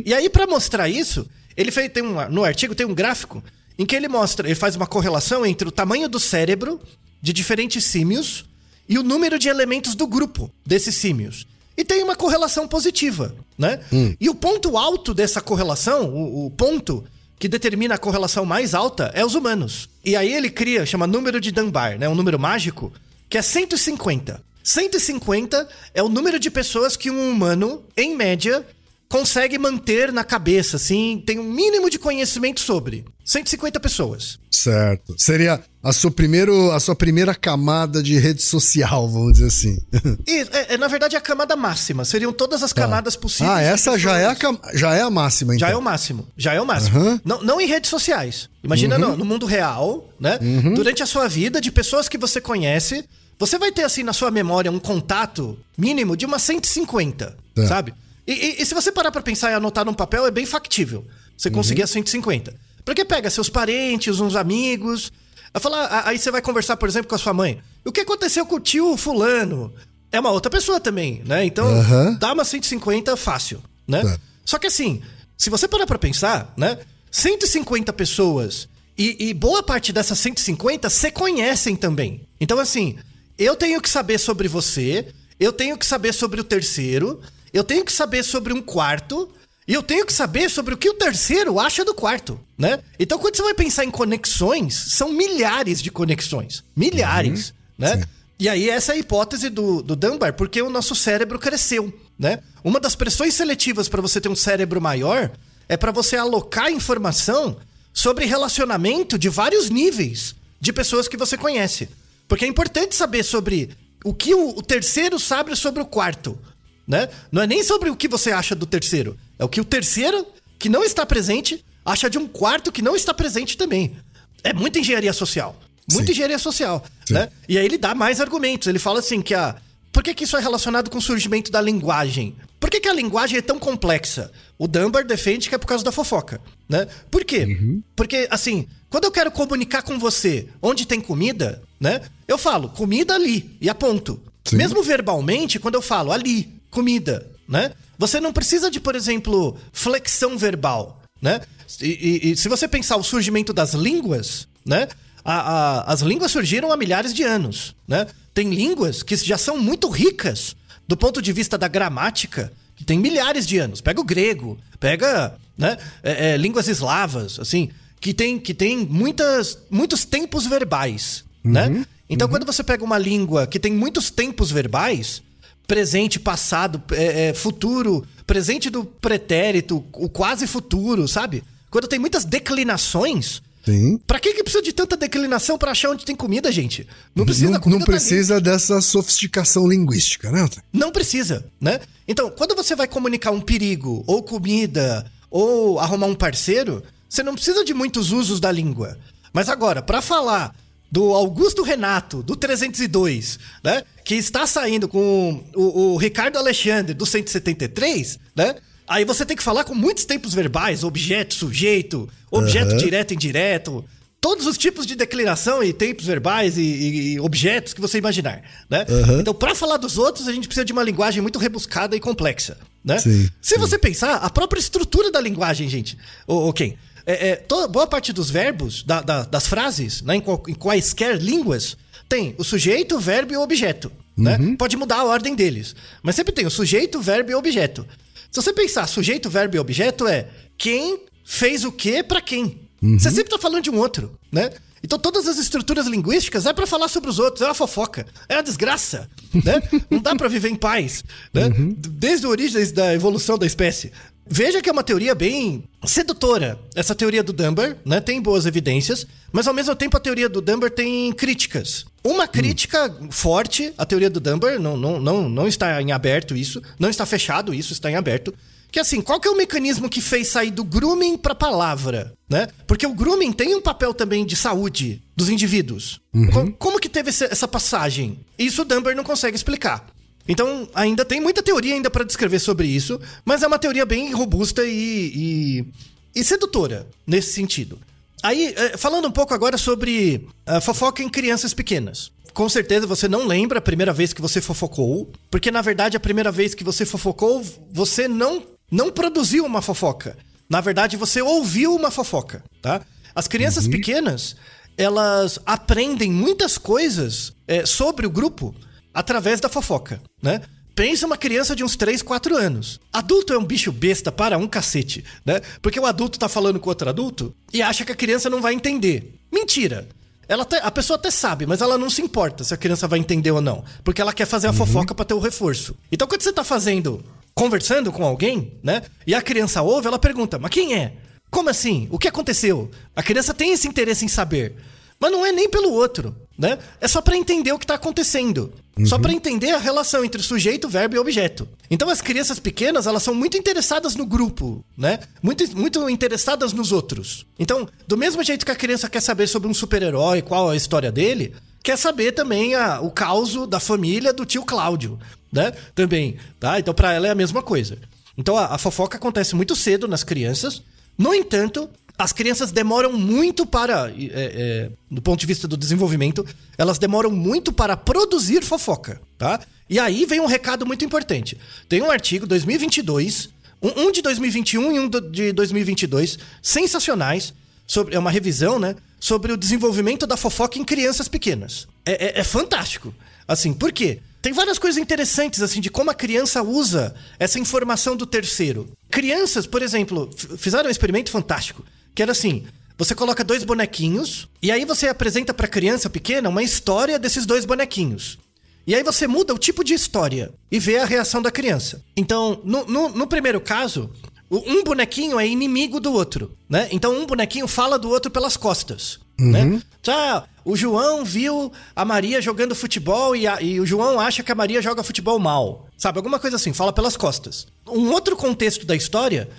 [0.03, 3.43] E aí, para mostrar isso, ele fez, tem um, no artigo tem um gráfico
[3.77, 6.81] em que ele mostra, ele faz uma correlação entre o tamanho do cérebro
[7.21, 8.45] de diferentes símios
[8.87, 11.45] e o número de elementos do grupo desses símios.
[11.77, 13.79] E tem uma correlação positiva, né?
[14.19, 17.03] E o ponto alto dessa correlação, o, o ponto
[17.39, 19.87] que determina a correlação mais alta é os humanos.
[20.03, 22.09] E aí ele cria, chama número de Dunbar, né?
[22.09, 22.91] Um número mágico,
[23.29, 24.41] que é 150.
[24.63, 28.65] 150 é o número de pessoas que um humano, em média,
[29.07, 33.05] consegue manter na cabeça, assim, tem um mínimo de conhecimento sobre.
[33.27, 34.39] 150 pessoas.
[34.49, 35.13] Certo.
[35.17, 39.77] Seria a sua, primeiro, a sua primeira camada de rede social, vamos dizer assim.
[40.25, 42.05] E, é, é, na verdade, a camada máxima.
[42.05, 43.51] Seriam todas as camadas possíveis.
[43.57, 44.35] ah, essa já é, a,
[44.73, 45.67] já é a máxima, então.
[45.67, 46.25] Já é o máximo.
[46.37, 46.97] Já é o máximo.
[46.99, 47.21] Aham.
[47.25, 48.49] Não, não em redes sociais.
[48.63, 50.39] Imagina no, no mundo real, né?
[50.73, 53.03] Durante a sua vida, de pessoas que você conhece,
[53.37, 57.67] você vai ter, assim, na sua memória, um contato mínimo de umas 150, Tá.
[57.67, 57.93] sabe?
[58.25, 61.05] E, e- e se você parar pra pensar e anotar num papel, é bem factível.
[61.37, 62.53] Você conseguir as 150.
[62.87, 65.11] Porque pega seus parentes, uns amigos.
[65.59, 67.59] Falar, a- aí você vai conversar, por exemplo, com a sua mãe.
[67.83, 69.73] O que aconteceu com o tio fulano?
[70.09, 71.43] É uma outra pessoa também, né?
[71.43, 72.13] Então, Aham.
[72.17, 74.03] dá uma 150 fácil, né?
[74.03, 74.17] Tá.
[74.45, 75.01] Só que assim,
[75.37, 76.77] se você parar pra pensar, né?
[77.11, 82.21] 150 pessoas e, e boa parte dessas 150 se conhecem também.
[82.39, 82.95] Então, assim,
[83.37, 87.19] eu tenho que saber sobre você, eu tenho que saber sobre o terceiro,
[87.51, 89.29] eu tenho que saber sobre um quarto.
[89.67, 92.79] E eu tenho que saber sobre o que o terceiro acha do quarto, né?
[92.97, 96.63] Então, quando você vai pensar em conexões, são milhares de conexões.
[96.73, 97.97] Milhares, né?
[97.97, 98.03] Sim.
[98.39, 102.39] E aí, essa é a hipótese do, do Dunbar, porque o nosso cérebro cresceu, né?
[102.63, 105.31] Uma das pressões seletivas para você ter um cérebro maior
[105.67, 107.57] é para você alocar informação
[107.91, 111.89] sobre relacionamento de vários níveis de pessoas que você conhece.
[112.27, 113.71] Porque é importante saber sobre
[114.03, 116.39] o que o, o terceiro sabe sobre o quarto,
[116.87, 117.09] né?
[117.31, 120.25] Não é nem sobre o que você acha do terceiro, é o que o terceiro,
[120.57, 123.95] que não está presente, acha de um quarto que não está presente também.
[124.43, 125.59] É muita engenharia social.
[125.91, 126.11] Muita Sim.
[126.11, 127.29] engenharia social, né?
[127.47, 128.67] E aí ele dá mais argumentos.
[128.67, 129.55] Ele fala assim que a...
[129.91, 132.35] Por que, que isso é relacionado com o surgimento da linguagem?
[132.59, 134.31] Por que, que a linguagem é tão complexa?
[134.57, 136.87] O Dunbar defende que é por causa da fofoca, né?
[137.09, 137.57] Por quê?
[137.95, 142.01] Porque, assim, quando eu quero comunicar com você onde tem comida, né?
[142.27, 144.21] Eu falo, comida ali, e aponto.
[144.43, 144.57] Sim.
[144.57, 147.71] Mesmo verbalmente, quando eu falo ali, comida, né?
[147.97, 151.41] Você não precisa de, por exemplo, flexão verbal, né?
[151.81, 154.87] E, e- e se você pensar o surgimento das línguas, né?
[155.25, 158.07] A- a- as línguas surgiram há milhares de anos, né?
[158.33, 160.55] Tem línguas que já são muito ricas
[160.87, 163.81] do ponto de vista da gramática, que tem milhares de anos.
[163.81, 165.77] Pega o grego, pega, né?
[166.03, 171.83] é, é, línguas eslavas, assim, que tem, que tem muitas, muitos tempos verbais, né?
[172.09, 175.21] Então, quando você pega uma língua que tem muitos tempos verbais,
[175.67, 181.43] presente, passado, é, é, futuro, presente do pretérito, o quase futuro, sabe?
[181.69, 183.99] Quando tem muitas declinações, Sim.
[184.07, 186.87] pra que, que precisa de tanta declinação pra achar onde tem comida, gente?
[187.13, 190.49] Não precisa, Não, não tá precisa dessa sofisticação linguística, né?
[190.71, 191.81] Não precisa, né?
[192.07, 197.33] Então, quando você vai comunicar um perigo, ou comida, ou arrumar um parceiro, você não
[197.33, 198.97] precisa de muitos usos da língua.
[199.33, 200.55] Mas agora, pra falar
[200.91, 203.83] do Augusto Renato, do 302, né?
[204.05, 208.55] Que está saindo com o, o Ricardo Alexandre, do 173, né?
[208.87, 212.77] Aí você tem que falar com muitos tempos verbais, objeto, sujeito, objeto Aham.
[212.77, 213.83] direto, indireto,
[214.21, 218.41] todos os tipos de declinação e tempos verbais e, e- e objetos que você imaginar,
[218.69, 218.85] né?
[218.89, 219.19] Aham.
[219.19, 222.57] Então, para falar dos outros, a gente precisa de uma linguagem muito rebuscada e complexa,
[222.83, 222.97] né?
[222.99, 226.75] Sim, Se você pensar, a própria estrutura da linguagem, gente, ô Ken,
[227.07, 231.17] é, é, toda, boa parte dos verbos, da- da- das frases, né, em, em quaisquer
[231.17, 231.75] línguas,
[232.09, 234.37] tem o sujeito, o verbo e o objeto, né?
[234.57, 237.85] Pode mudar a ordem deles, mas sempre tem o sujeito, o verbo e o objeto.
[238.31, 240.27] Se você pensar sujeito, verbo e objeto é
[240.57, 242.61] quem fez o que pra quem.
[242.99, 244.51] Você sempre tá falando de um outro, né?
[244.83, 248.35] Então todas as estruturas linguísticas é pra falar sobre os outros, é uma fofoca, é
[248.35, 249.61] uma desgraça, né?
[249.89, 251.03] Não dá pra viver em paz,
[251.33, 251.49] né?
[251.77, 253.91] Desde a origem da evolução da espécie.
[254.29, 257.99] Veja que é uma teoria bem sedutora, essa teoria do Dunbar, né?
[258.01, 261.85] Tem boas evidências, mas ao mesmo tempo a teoria do Dunbar tem críticas.
[262.03, 266.61] Uma crítica forte à teoria do Dunbar, não, não, não, não está em aberto isso,
[266.79, 268.33] não está fechado isso, está em aberto.
[268.69, 272.49] Que assim, qual que é o mecanismo que fez sair do grooming pra palavra, né?
[272.67, 276.01] Porque o grooming tem um papel também de saúde dos indivíduos.
[276.33, 278.19] Co- Como que teve essa passagem?
[278.37, 279.87] Isso o Dunbar não consegue explicar.
[280.27, 284.11] Então, ainda tem muita teoria ainda para descrever sobre isso, mas é uma teoria bem
[284.11, 285.65] robusta e, e,
[286.13, 287.79] e sedutora nesse sentido.
[288.21, 292.11] Aí, eh, falando um pouco agora sobre a fofoca em crianças pequenas.
[292.33, 295.99] Com certeza você não lembra a primeira vez que você fofocou, porque na verdade a
[295.99, 300.17] primeira vez que você fofocou, você não, não produziu uma fofoca.
[300.49, 302.81] Na verdade, você ouviu uma fofoca, tá?
[303.13, 304.35] As crianças pequenas,
[304.77, 308.53] elas aprendem muitas coisas eh, sobre o grupo
[308.99, 310.41] através da fofoca, né?
[310.75, 312.79] Pensa uma criança de uns 3, 4 anos.
[312.93, 315.39] Adulto é um bicho besta para um cacete, né?
[315.61, 318.53] Porque o adulto tá falando com outro adulto e acha que a criança não vai
[318.53, 319.19] entender.
[319.33, 319.87] Mentira!
[320.27, 322.99] Ela até- a pessoa até sabe, mas ela não se importa se a criança vai
[322.99, 323.63] entender ou não.
[323.83, 325.75] Porque ela quer fazer a fofoca pra ter o reforço.
[325.91, 328.81] Então quando você tá fazendo, conversando com alguém, né?
[329.05, 330.93] E a criança ouve, ela pergunta, mas quem é?
[331.31, 331.87] Como assim?
[331.91, 332.69] O que aconteceu?
[332.95, 334.55] A criança tem esse interesse em saber.
[334.99, 336.57] Mas não é nem pelo outro, né?
[336.79, 338.53] É só pra entender o que tá acontecendo.
[338.85, 341.47] Só pra entender a relação entre sujeito, verbo e objeto.
[341.67, 344.99] Então as crianças pequenas, elas são muito interessadas no grupo, né?
[345.21, 347.25] Muito, muito interessadas nos outros.
[347.39, 350.91] Então, do mesmo jeito que a criança quer saber sobre um super-herói, qual a história
[350.91, 351.33] dele,
[351.63, 354.99] quer saber também a- o caos da família do tio Cláudio,
[355.33, 355.53] né?
[355.73, 356.59] Também, tá?
[356.59, 357.79] Então pra ela é a mesma coisa.
[358.15, 360.61] Então a, a fofoca acontece muito cedo nas crianças.
[360.95, 361.67] No entanto,
[361.97, 366.25] as crianças demoram muito para, é, é, do ponto de vista do desenvolvimento,
[366.57, 369.39] elas demoram muito para produzir fofoca, tá?
[369.69, 371.37] E aí vem um recado muito importante.
[371.67, 373.29] Tem um artigo, 2022,
[373.61, 377.33] um, um de 2021 e um de 2022, sensacionais,
[377.65, 378.75] sobre, é uma revisão, né?
[378.99, 381.67] Sobre o desenvolvimento da fofoca em crianças pequenas.
[381.85, 382.93] É, é- é fantástico.
[383.27, 383.99] Assim, por quê?
[384.21, 388.69] Tem várias coisas interessantes, assim, de como a criança usa essa informação do terceiro.
[388.89, 391.63] Crianças, por exemplo, fizeram um experimento fantástico,
[391.97, 392.45] que era assim:
[392.77, 397.43] você coloca dois bonequinhos, e aí você apresenta pra criança pequena uma história desses dois
[397.43, 398.19] bonequinhos.
[398.67, 401.81] E aí você muda o tipo de história e vê a reação da criança.
[401.95, 403.89] Então, no, no, no primeiro caso,
[404.29, 406.67] um bonequinho é inimigo do outro, né?
[406.71, 409.59] Então um bonequinho fala do outro pelas costas, né?
[409.87, 414.31] Ah, o João viu a Maria jogando futebol e, a- e o João acha que
[414.31, 415.67] a Maria joga futebol mal.
[415.77, 417.47] Sabe, alguma coisa assim, fala pelas costas.
[417.65, 419.29] Um outro contexto da história,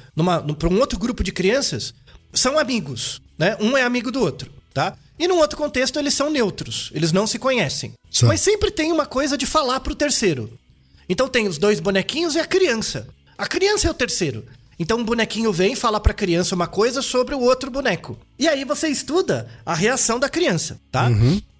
[0.58, 1.92] para um outro grupo de crianças,
[2.32, 3.56] são amigos, né?
[3.60, 4.96] Um é amigo do outro, tá?
[5.18, 7.92] E num outro contexto eles são neutros, eles não se conhecem.
[8.10, 8.28] Certo.
[8.28, 10.58] Mas sempre tem uma coisa de falar pro terceiro.
[11.08, 13.08] Então tem os dois bonequinhos e a criança.
[13.36, 14.44] A criança é o terceiro.
[14.78, 18.18] Então um bonequinho vem e fala pra criança uma coisa sobre o outro boneco.
[18.38, 21.08] E aí você estuda a reação da criança, tá?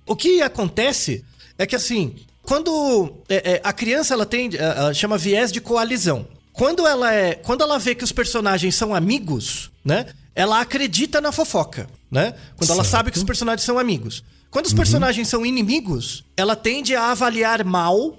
[0.06, 1.24] O que acontece
[1.58, 6.26] é que assim, quando é, é, a criança ela tem, ela chama viés de coalizão.
[6.52, 10.06] Quando ela é, quando ela vê que os personagens são amigos, né?
[10.38, 12.32] Ela acredita na fofoca, né?
[12.56, 12.92] Quando ela Certo.
[12.92, 14.22] sabe que os personagens são amigos.
[14.50, 18.16] Quando os personagens são inimigos, ela tende a avaliar mal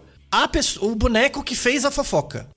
[0.82, 2.48] o boneco que fez a fofoca.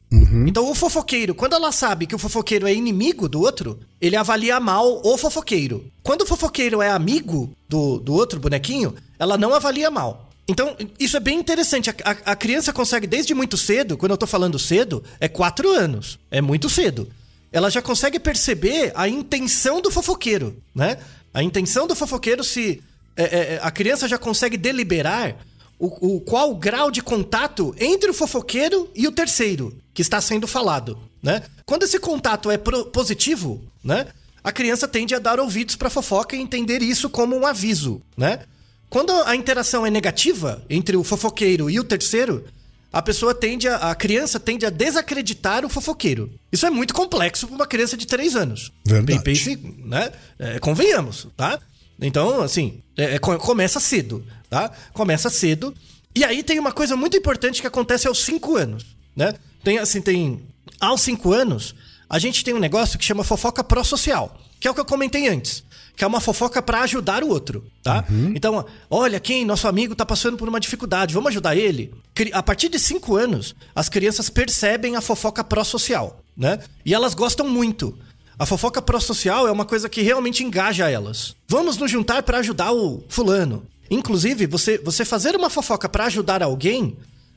[0.47, 4.61] Então, o fofoqueiro, quando ela sabe que o fofoqueiro é inimigo do outro, ele avalia
[4.61, 5.87] mal o fofoqueiro.
[6.03, 10.29] Quando o fofoqueiro é amigo do, do outro bonequinho, ela não avalia mal.
[10.47, 11.89] Então, isso é bem interessante.
[11.89, 15.71] A, a- a criança consegue, desde muito cedo, quando eu tô falando cedo, é quatro
[15.71, 16.19] anos.
[16.31, 17.09] É muito cedo.
[17.53, 20.97] Ela já consegue perceber a intenção do fofoqueiro, né?
[21.35, 22.83] A intenção do fofoqueiro se.
[23.17, 23.23] é,
[23.55, 25.37] é, a criança já consegue deliberar
[25.79, 30.21] o, o qual o grau de contato entre o fofoqueiro e o terceiro que está
[30.21, 31.43] sendo falado, né?
[31.67, 34.07] Quando esse contato é pro- positivo, né?
[34.43, 38.41] A criança tende a dar ouvidos para fofoca e entender isso como um aviso, né?
[38.89, 42.45] Quando a interação é negativa entre o fofoqueiro e o terceiro,
[42.93, 46.31] a pessoa tende a, a criança tende a desacreditar o fofoqueiro.
[46.53, 48.71] Isso é muito complexo para uma criança de 3 anos.
[48.85, 49.23] Verdade.
[49.23, 50.13] Pense, né?
[50.39, 51.59] É, convenhamos, tá?
[52.01, 54.71] Então, assim, é, é, co- começa cedo, tá?
[54.93, 55.75] Começa cedo.
[56.15, 58.85] E aí tem uma coisa muito importante que acontece aos 5 anos,
[59.17, 59.33] né?
[59.65, 60.43] Tem, assim, tem...
[60.81, 61.75] Aos 5 anos,
[62.11, 65.29] a gente tem um negócio que chama fofoca pró-social, que é o que eu comentei
[65.29, 65.65] antes.
[65.97, 68.05] Que é uma fofoca pra ajudar o outro, tá?
[68.35, 71.93] Então, olha, quem nosso amigo tá passando por uma dificuldade, vamos ajudar ele?
[72.33, 76.59] A partir de 5 anos, as crianças percebem a fofoca pró-social, né?
[76.85, 77.97] E elas gostam muito.
[78.39, 81.37] A fofoca pró-social é uma coisa que realmente engaja elas.
[81.47, 83.67] Vamos nos juntar para ajudar o fulano.
[83.91, 86.97] Inclusive, você, você fazer uma fofoca para ajudar alguém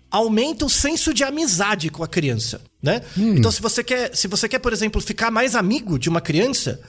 [0.09, 3.01] aumenta o senso de amizade com a criança, né?
[3.37, 6.79] Então, se você quer, se você quer, por exemplo, ficar mais amigo de uma criança,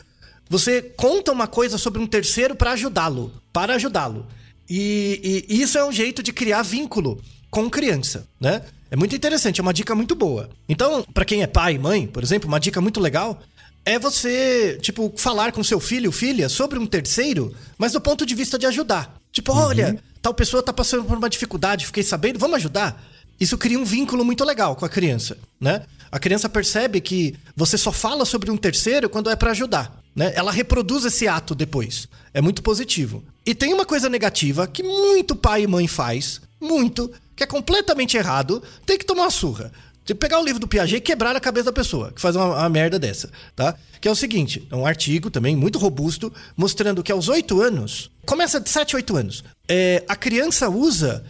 [0.49, 4.27] você conta uma coisa sobre um terceiro para ajudá-lo, para ajudá-lo.
[4.69, 7.21] E, e isso é um jeito de criar vínculo
[7.51, 8.63] com criança, né?
[8.91, 10.49] É muito interessante, é uma dica muito boa.
[10.69, 13.41] Então, para quem é pai e mãe, por exemplo, uma dica muito legal
[13.85, 18.27] é você, tipo, falar com seu filho ou filha sobre um terceiro, mas do ponto
[18.27, 19.17] de vista de ajudar.
[19.31, 23.01] Tipo, olha, tal pessoa tá passando por uma dificuldade, fiquei sabendo, vamos ajudar?
[23.39, 25.83] Isso cria um vínculo muito legal com a criança, né?
[26.11, 30.33] A criança percebe que você só fala sobre um terceiro quando é para ajudar, né?
[30.35, 32.09] Ela reproduz esse ato depois.
[32.33, 33.23] É muito positivo.
[33.45, 38.17] E tem uma coisa negativa que muito pai e mãe faz, muito, que é completamente
[38.17, 39.71] errado, tem que tomar uma surra.
[40.07, 42.35] Tem que pegar o livro do Piaget e quebrar a cabeça da pessoa que faz
[42.37, 43.77] uma, uma merda dessa, tá?
[44.01, 48.11] Que é o seguinte, é um artigo também muito robusto, mostrando que aos 8 anos,
[48.25, 51.25] começa de 7, 8 anos, é, a criança usa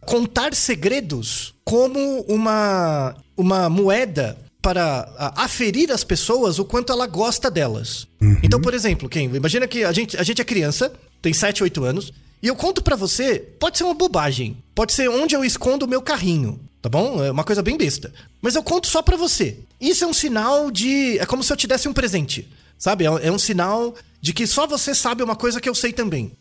[0.00, 8.06] contar segredos como uma, uma moeda para aferir as pessoas o quanto ela gosta delas.
[8.42, 11.84] Então, por exemplo, quem imagina que a gente, a gente é criança, tem 7, 8
[11.84, 15.84] anos, e eu conto pra você, pode ser uma bobagem, pode ser onde eu escondo
[15.84, 17.22] o meu carrinho, tá bom?
[17.22, 18.12] É uma coisa bem besta.
[18.40, 19.58] Mas eu conto só pra você.
[19.80, 21.18] Isso é um sinal de.
[21.18, 22.48] É como se eu te desse um presente.
[22.78, 23.04] Sabe?
[23.04, 26.32] É um- é sinal de que só você sabe uma coisa que eu sei também.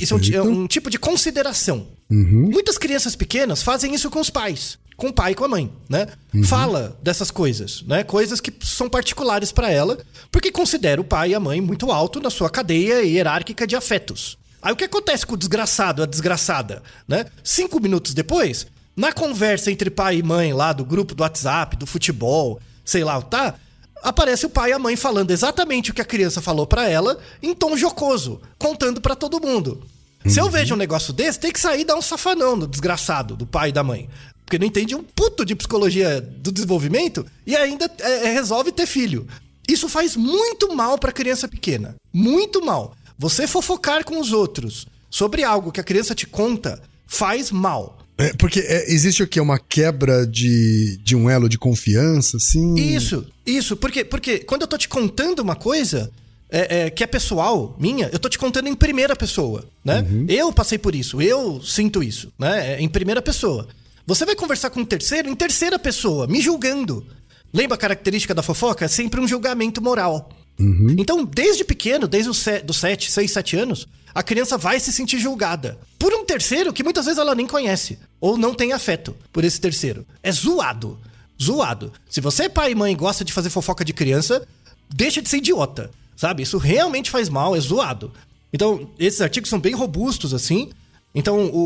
[0.00, 1.88] Isso é um, é um tipo de consideração.
[2.08, 5.72] Muitas crianças pequenas fazem isso com os pais, com o pai e com a mãe,
[5.88, 6.08] né?
[6.44, 8.02] Fala dessas coisas, né?
[8.02, 9.96] Coisas que são particulares pra ela,
[10.30, 14.36] porque considera o pai e a mãe muito alto na sua cadeia hierárquica de afetos.
[14.60, 17.26] Aí o que acontece com o desgraçado, a desgraçada, né?
[17.44, 21.86] Cinco minutos depois, na conversa entre pai e mãe lá do grupo do WhatsApp, do
[21.86, 23.54] futebol, sei lá, tá?
[24.02, 27.18] Aparece o pai e a mãe falando exatamente o que a criança falou pra ela,
[27.40, 29.80] em tom jocoso, contando pra todo mundo.
[30.26, 33.36] Se eu vejo um negócio desse, tem que sair e dar um safanão no desgraçado
[33.36, 34.08] do pai e da mãe.
[34.48, 38.86] Porque não entende um puto de psicologia do desenvolvimento e ainda é, é, resolve ter
[38.86, 39.28] filho.
[39.68, 41.96] Isso faz muito mal pra criança pequena.
[42.10, 42.96] Muito mal.
[43.18, 47.98] Você fofocar com os outros sobre algo que a criança te conta faz mal.
[48.16, 49.38] É, porque é, existe o quê?
[49.38, 52.74] Uma quebra de, de um elo de confiança, assim?
[52.76, 56.10] Isso, isso, porque, porque quando eu tô te contando uma coisa
[56.50, 60.02] é, é, que é pessoal, minha, eu tô te contando em primeira pessoa, né?
[60.26, 62.72] Eu passei por isso, eu sinto isso, né?
[62.72, 63.68] É, em primeira pessoa.
[64.08, 67.06] Você vai conversar com um terceiro em terceira pessoa, me julgando.
[67.52, 68.86] Lembra a característica da fofoca?
[68.86, 70.30] É sempre um julgamento moral.
[70.98, 75.78] Então, desde pequeno, desde os 7, 6, 7 anos, a criança vai se sentir julgada
[75.98, 79.60] por um terceiro que muitas vezes ela nem conhece ou não tem afeto por esse
[79.60, 80.06] terceiro.
[80.22, 80.98] É zoado.
[81.40, 81.92] Zoado.
[82.08, 84.48] Se você é pai e mãe e gosta de fazer fofoca de criança,
[84.88, 85.90] deixa de ser idiota.
[86.16, 86.44] Sabe?
[86.44, 88.10] Isso realmente faz mal, é zoado.
[88.54, 90.70] Então, esses artigos são bem robustos, assim.
[91.14, 91.64] Então, o,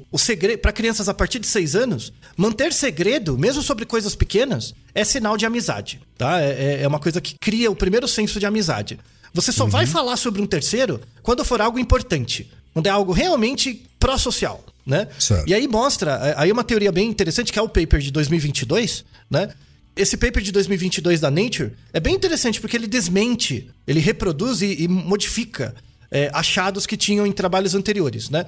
[0.00, 0.60] o, o segredo.
[0.60, 5.36] Para crianças a partir de 6 anos, manter segredo, mesmo sobre coisas pequenas, é sinal
[5.36, 6.00] de amizade.
[6.16, 6.40] Tá?
[6.40, 8.98] É, é- é uma coisa que cria o primeiro senso de amizade.
[9.34, 12.50] Você só vai falar sobre um terceiro quando for algo importante.
[12.72, 14.64] Quando é algo realmente pró-social.
[14.86, 15.08] Né?
[15.18, 15.48] Certo.
[15.48, 19.04] E aí mostra, é, aí uma teoria bem interessante, que é o paper de 2022,
[19.28, 19.52] né?
[19.96, 24.82] Esse paper de 2022 da Nature é bem interessante porque ele desmente, ele reproduz e,
[24.84, 25.74] e modifica
[26.10, 28.46] é, achados que tinham em trabalhos anteriores, né?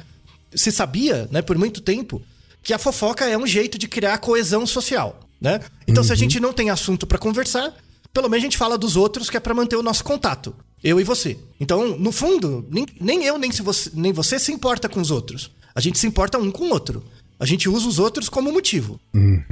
[0.55, 2.23] Se sabia, né, por muito tempo,
[2.63, 5.61] que a fofoca é um jeito de criar coesão social, né?
[5.87, 7.75] Então, se a gente não tem assunto pra conversar,
[8.13, 10.55] pelo menos a gente fala dos outros que é pra manter o nosso contato.
[10.83, 11.37] Eu e você.
[11.61, 15.11] Então, no fundo, nem, nem eu nem, se você, nem você se importa com os
[15.11, 15.51] outros.
[15.75, 17.05] A gente se importa um com o outro.
[17.39, 19.01] A gente usa os outros como motivo.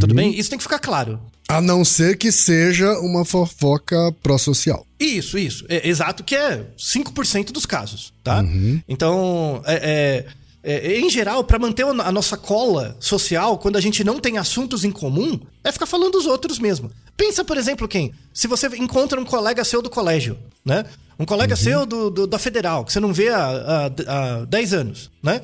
[0.00, 0.36] Tudo bem?
[0.36, 1.20] Isso tem que ficar claro.
[1.48, 4.84] A não ser que seja uma fofoca pró-social.
[4.98, 5.64] Isso, isso.
[5.68, 8.42] É, exato que é 5% dos casos, tá?
[8.88, 10.26] Então, é, é,
[10.72, 14.84] é, em geral, pra manter a nossa cola social, quando a gente não tem assuntos
[14.84, 16.90] em comum, é ficar falando dos outros mesmo.
[17.16, 18.12] Pensa, por exemplo, quem?
[18.34, 20.84] Se você encontra um colega seu do colégio, né?
[21.18, 24.72] Um colega seu do, do- da federal, que você não vê há, há, há 10
[24.74, 25.40] anos, né?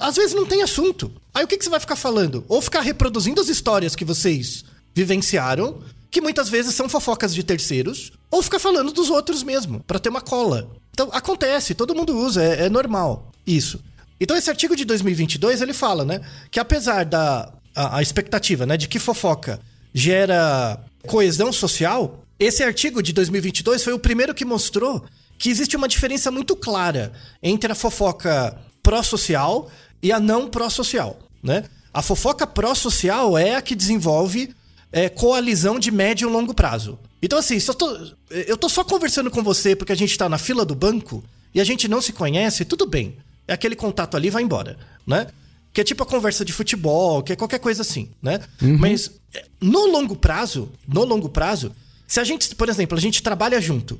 [0.00, 1.10] Às vezes não tem assunto.
[1.34, 2.44] Aí o que, que você vai ficar falando?
[2.48, 4.64] Ou ficar reproduzindo as histórias que vocês
[4.94, 5.78] vivenciaram,
[6.10, 10.10] que muitas vezes são fofocas de terceiros, ou ficar falando dos outros mesmo, pra ter
[10.10, 10.70] uma cola.
[10.92, 13.80] Então acontece, todo mundo usa, é, é normal isso.
[14.20, 18.76] Então esse artigo de 2022 ele fala, né, que apesar da a, a expectativa, né,
[18.76, 19.60] de que fofoca
[19.94, 25.04] gera coesão social, esse artigo de 2022 foi o primeiro que mostrou
[25.38, 27.12] que existe uma diferença muito clara
[27.42, 29.70] entre a fofoca pró-social
[30.02, 31.64] e a não pró-social, né?
[31.92, 34.54] A fofoca pró-social é a que desenvolve
[34.92, 36.98] é, coalizão de médio e longo prazo.
[37.22, 37.98] Então, assim, tô,
[38.30, 41.60] eu tô só conversando com você porque a gente tá na fila do banco e
[41.60, 43.16] a gente não se conhece, tudo bem.
[43.48, 45.26] É aquele contato ali vai embora, né?
[45.72, 48.40] Que é tipo a conversa de futebol, que é qualquer coisa assim, né?
[48.78, 51.72] Mas é, no longo prazo, no longo prazo,
[52.06, 53.98] se a gente, por exemplo, a gente trabalha junto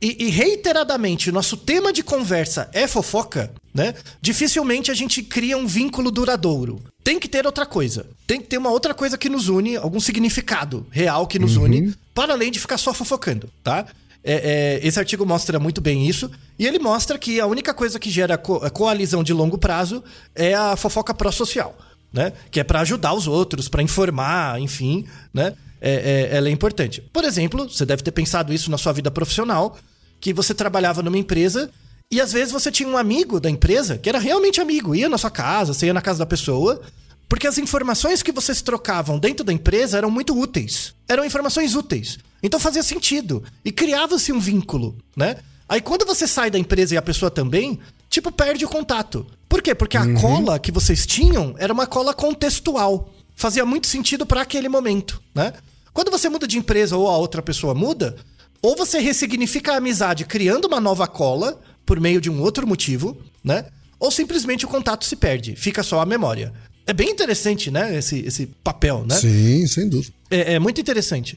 [0.00, 3.94] e, e reiteradamente o nosso tema de conversa é fofoca, né?
[4.20, 6.82] Dificilmente a gente cria um vínculo duradouro.
[7.02, 8.06] Tem que ter outra coisa.
[8.26, 11.94] Tem que ter uma outra coisa que nos une, algum significado real que nos une,
[12.14, 13.86] para além de ficar só fofocando, tá?
[14.24, 16.30] É, é, esse artigo mostra muito bem isso.
[16.58, 20.02] E ele mostra que a única coisa que gera co coalizão de longo prazo
[20.34, 21.76] é a fofoca pró-social,
[22.12, 22.32] né?
[22.50, 25.52] Que é para ajudar os outros, para informar, enfim, né?
[25.80, 27.02] É, é- ela é importante.
[27.12, 29.76] Por exemplo, você deve ter pensado isso na sua vida profissional,
[30.18, 31.70] que você trabalhava numa empresa
[32.10, 35.18] e às vezes você tinha um amigo da empresa que era realmente amigo, ia na
[35.18, 36.80] sua casa, você ia na casa da pessoa,
[37.28, 40.94] porque as informações que vocês trocavam dentro da empresa eram muito úteis.
[41.08, 42.18] Eram informações úteis.
[42.42, 43.42] Então fazia sentido.
[43.64, 45.36] E criava-se um vínculo, né?
[45.68, 47.78] Aí quando você sai da empresa e a pessoa também,
[48.10, 49.26] tipo, perde o contato.
[49.48, 49.74] Por quê?
[49.74, 53.10] Porque a cola que vocês tinham era uma cola contextual.
[53.34, 55.52] Fazia muito sentido para aquele momento, né?
[55.92, 58.16] Quando você muda de empresa ou a outra pessoa muda,
[58.60, 63.16] ou você ressignifica a amizade criando uma nova cola por meio de um outro motivo,
[63.42, 63.66] né?
[63.98, 66.52] Ou simplesmente o contato se perde, fica só a memória.
[66.86, 67.96] É bem interessante, né?
[67.98, 69.14] Esse, esse papel, né?
[69.16, 70.12] Sim, sem dúvida.
[70.30, 71.36] É, é muito interessante.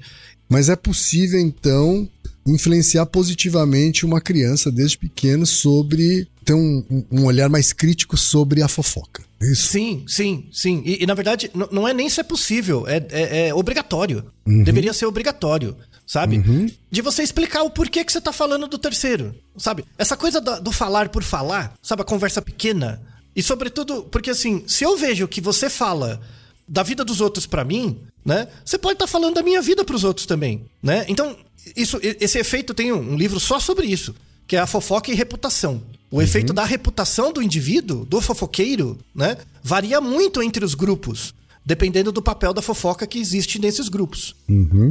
[0.50, 2.08] Mas é possível, então,
[2.46, 8.68] influenciar positivamente uma criança desde pequeno sobre ter um, um- olhar mais crítico sobre a
[8.68, 9.24] fofoca.
[9.42, 9.68] É Isso.
[9.68, 10.82] Sim, sim, sim.
[10.86, 14.24] E, e, na verdade, não é nem se é possível, é, é- é obrigatório.
[14.46, 15.76] Deveria ser obrigatório,
[16.06, 16.42] sabe?
[16.90, 19.84] De você explicar o porquê que você tá falando do terceiro, sabe?
[19.98, 22.02] Essa coisa da- do falar por falar, sabe?
[22.02, 23.02] A conversa pequena.
[23.38, 26.20] E sobretudo, porque assim, se eu vejo que você fala
[26.68, 28.48] da vida dos outros pra mim, né?
[28.66, 31.06] Você pode estar falando da minha vida pros outros também, né?
[31.08, 31.38] Então,
[31.76, 34.16] isso, esse efeito tem um, um livro só sobre isso,
[34.48, 35.84] que é a fofoca e reputação.
[36.10, 39.38] O efeito da reputação do indivíduo, do fofoqueiro, né?
[39.62, 41.34] Varia muito entre os grupos,
[41.64, 44.36] dependendo do papel da fofoca que existe nesses grupos.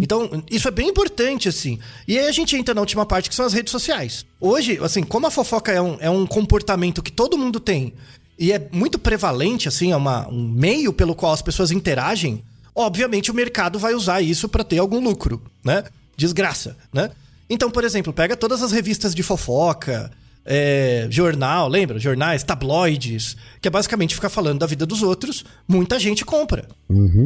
[0.03, 1.79] Então, isso é bem importante, assim.
[2.07, 4.25] E aí a gente entra na última parte, que são as redes sociais.
[4.41, 7.93] Hoje, assim, como a fofoca é um, é um comportamento que todo mundo tem
[8.39, 12.43] e é muito prevalente, assim, é uma, um meio pelo qual as pessoas interagem,
[12.75, 15.85] obviamente o mercado vai usar isso para ter algum lucro, né?
[16.17, 17.11] Desgraça, né?
[17.49, 20.11] Então, por exemplo, pega todas as revistas de fofoca,
[20.45, 21.99] é, jornal, lembra?
[21.99, 26.69] Jornais, tabloides, que é basicamente ficar falando da vida dos outros, muita gente compra.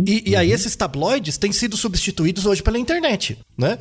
[0.07, 3.79] e e aí esses tabloides têm sido substituídos hoje pela internet, né?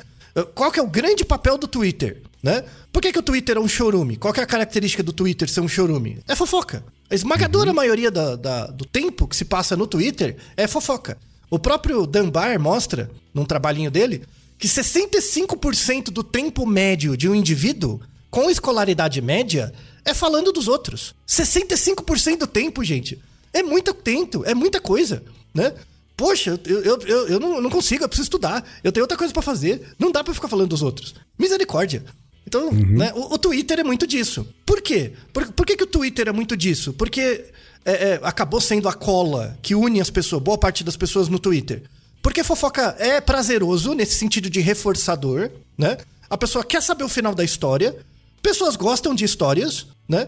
[0.56, 2.64] Qual que é o grande papel do Twitter, né?
[2.92, 4.16] Por que, que o Twitter é um chorume?
[4.18, 6.20] Qual é a característica do Twitter ser um chorume?
[6.28, 6.84] É fofoca.
[7.10, 11.18] A esmagadora maioria da- da- do tempo que se passa no Twitter é fofoca.
[11.50, 14.24] O próprio Dunbar mostra, num trabalhinho dele,
[14.58, 19.74] que 65% do tempo médio de um indivíduo com escolaridade média
[20.06, 21.16] é falando dos outros.
[21.28, 23.20] 65% do tempo, gente.
[23.52, 25.24] É muito tempo, é muita coisa,
[25.54, 25.74] né?
[26.16, 28.64] Poxa, eu, eu, eu, eu não, não consigo, eu preciso estudar.
[28.84, 29.94] Eu tenho outra coisa pra fazer.
[29.98, 31.16] Não dá pra ficar falando dos outros.
[31.38, 32.04] Misericórdia.
[32.50, 34.48] Então, né, o, o Twitter é muito disso.
[34.66, 35.14] Por quê?
[35.32, 36.92] Por, por que, que o Twitter é muito disso?
[36.94, 37.46] Porque
[37.86, 41.38] é, é, acabou sendo a cola que une as pessoas, boa parte das pessoas no
[41.38, 41.84] Twitter.
[42.24, 45.98] Porque fofoca é prazeroso, nesse sentido de reforçador, né?
[46.28, 47.96] A pessoa quer saber o final da história,
[48.42, 50.28] pessoas gostam de histórias, né?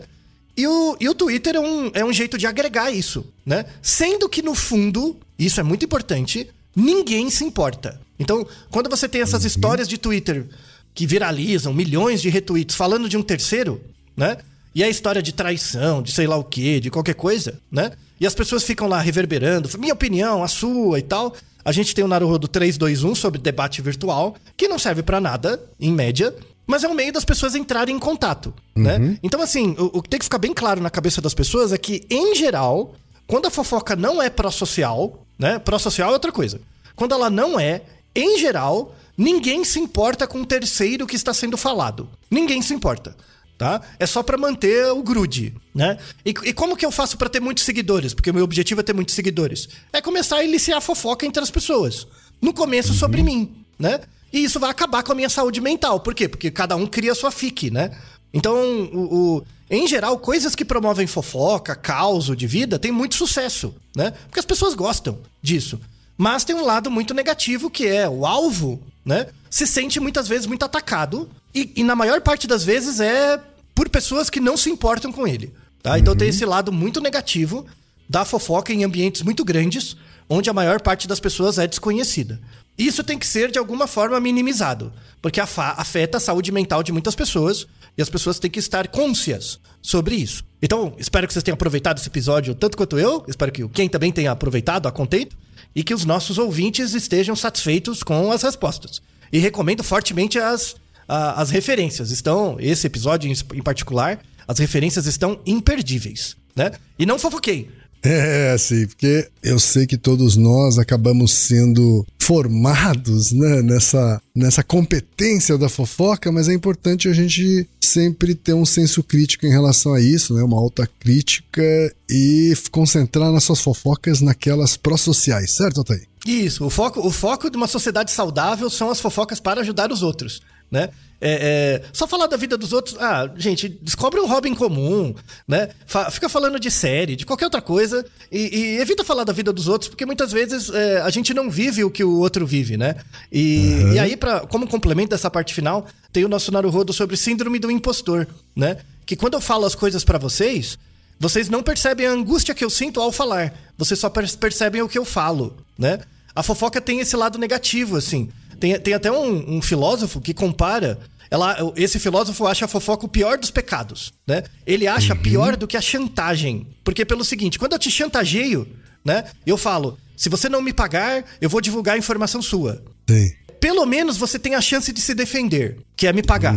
[0.56, 3.66] E o, e o Twitter é um, é um jeito de agregar isso, né?
[3.82, 8.00] Sendo que no fundo, isso é muito importante, ninguém se importa.
[8.20, 10.46] Então, quando você tem essas histórias de Twitter
[10.94, 13.82] que viralizam, milhões de retweets falando de um terceiro,
[14.16, 14.38] né?
[14.74, 17.92] E a história de traição, de sei lá o quê, de qualquer coisa, né?
[18.20, 21.34] E as pessoas ficam lá reverberando, minha opinião, a sua e tal.
[21.64, 25.92] A gente tem o Naruhodo 321 sobre debate virtual, que não serve pra nada, em
[25.92, 26.34] média,
[26.66, 29.18] mas é um meio das pessoas entrarem em contato, né?
[29.22, 31.78] Então, assim, o, o que tem que ficar bem claro na cabeça das pessoas é
[31.78, 32.96] que, em geral,
[33.28, 35.60] quando a fofoca não é pró-social, né?
[35.60, 36.62] Pró-social é outra coisa.
[36.96, 37.82] Quando ela não é,
[38.16, 42.10] em geral, ninguém se importa com o terceiro que está sendo falado.
[42.30, 43.16] Ninguém se importa.
[43.58, 43.80] Tá?
[44.00, 46.00] É só pra manter o grude, né?
[46.26, 48.12] E, e como que eu faço pra ter muitos seguidores?
[48.12, 49.70] Porque o meu objetivo é ter muitos seguidores.
[49.94, 52.08] É começar a iniciar fofoca entre as pessoas.
[52.42, 54.00] No começo sobre mim, né?
[54.34, 56.00] E isso vai acabar com a minha saúde mental.
[56.00, 56.28] Por quê?
[56.28, 57.92] Porque cada um cria a sua fique, né?
[58.34, 58.56] Então,
[58.94, 64.10] o, o- em geral, coisas que promovem fofoca, caos de vida, tem muito sucesso, né?
[64.26, 65.80] Porque as pessoas gostam disso.
[66.18, 69.28] Mas tem um lado muito negativo que é o alvo, né?
[69.50, 73.40] Se sente muitas vezes muito atacado e, e na maior parte das vezes é
[73.74, 75.98] por pessoas que não se importam com ele, tá?
[75.98, 77.66] Então tem esse lado muito negativo
[78.08, 79.96] da fofoca em ambientes muito grandes,
[80.30, 82.40] onde a maior parte das pessoas é desconhecida.
[82.78, 87.16] Isso tem que ser de alguma forma minimizado, porque afeta a saúde mental de muitas
[87.16, 90.44] pessoas e as pessoas têm que estar cônscias sobre isso.
[90.62, 94.12] Então, espero que vocês tenham aproveitado esse episódio tanto quanto eu, espero que Ken também
[94.12, 95.36] tenha aproveitado a contento
[95.76, 99.02] e que os nossos ouvintes estejam satisfeitos com as respostas.
[99.32, 100.76] E recomendo fortemente as,
[101.08, 102.12] as referências.
[102.12, 106.72] Estão, esse episódio em, particular, as referências estão imperdíveis, né?
[107.00, 107.70] E não fofoquei.
[108.04, 115.58] É, sim, porque eu sei que todos nós acabamos sendo formados né, nessa, nessa competência
[115.58, 120.00] da fofoca, mas é importante a gente sempre ter um senso crítico em relação a
[120.00, 121.64] isso, né, uma alta crítica
[122.08, 126.08] e concentrar nas suas fofocas naquelas pró-sociais, certo, Altair?
[126.26, 130.04] Isso, o foco, o foco de uma sociedade saudável são as fofocas para ajudar os
[130.04, 130.90] outros, né?
[131.24, 135.14] É, é, só falar da vida dos outros, ah, gente, descobre um hobby em comum,
[135.48, 135.70] né?
[136.10, 139.68] Fica falando de série, de qualquer outra coisa e, e evita falar da vida dos
[139.68, 142.96] outros, porque muitas vezes é, a gente não vive o que o outro vive, né?
[143.32, 147.60] E, e aí, pra, como complemento dessa parte final, tem o nosso Naruhodo sobre síndrome
[147.60, 148.78] do impostor, né?
[149.06, 150.76] Que quando eu falo as coisas para vocês,
[151.20, 153.54] vocês não percebem a angústia que eu sinto ao falar.
[153.78, 156.00] Vocês só per- percebem o que eu falo, né?
[156.34, 158.30] A fofoca tem esse lado negativo, assim.
[158.60, 160.98] Tem, tem até um, um filósofo que compara.
[161.32, 164.44] Ela, esse filósofo acha a fofoca o pior dos pecados, né?
[164.68, 166.68] Ele acha pior do que a chantagem.
[166.84, 168.68] Porque pelo seguinte, quando eu te chantageio,
[169.04, 169.24] né?
[169.46, 173.32] Eu falo, se você não me pagar, eu vou divulgar a informação sua Sim.
[173.62, 176.54] pelo menos você tem a chance de se defender, que é me pagar,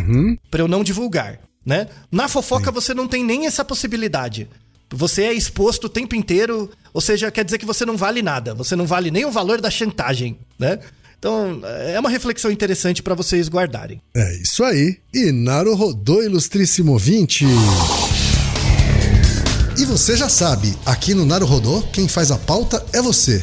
[0.51, 1.87] Pra eu não divulgar, né?
[2.11, 4.49] Na fofoca você não tem nem essa possibilidade.
[4.91, 8.55] Você é exposto o tempo inteiro, ou seja, quer dizer que você não vale nada,
[8.55, 10.79] você não vale nem o valor da chantagem, né?
[11.25, 11.59] Então,
[11.89, 13.99] é uma reflexão interessante pra vocês guardarem.
[14.15, 14.99] É isso aí.
[15.15, 17.47] E Naru rodou, ilustríssimo ouvinte.
[19.79, 23.43] E você já sabe, aqui no Naru Rodô, quem faz a pauta é você.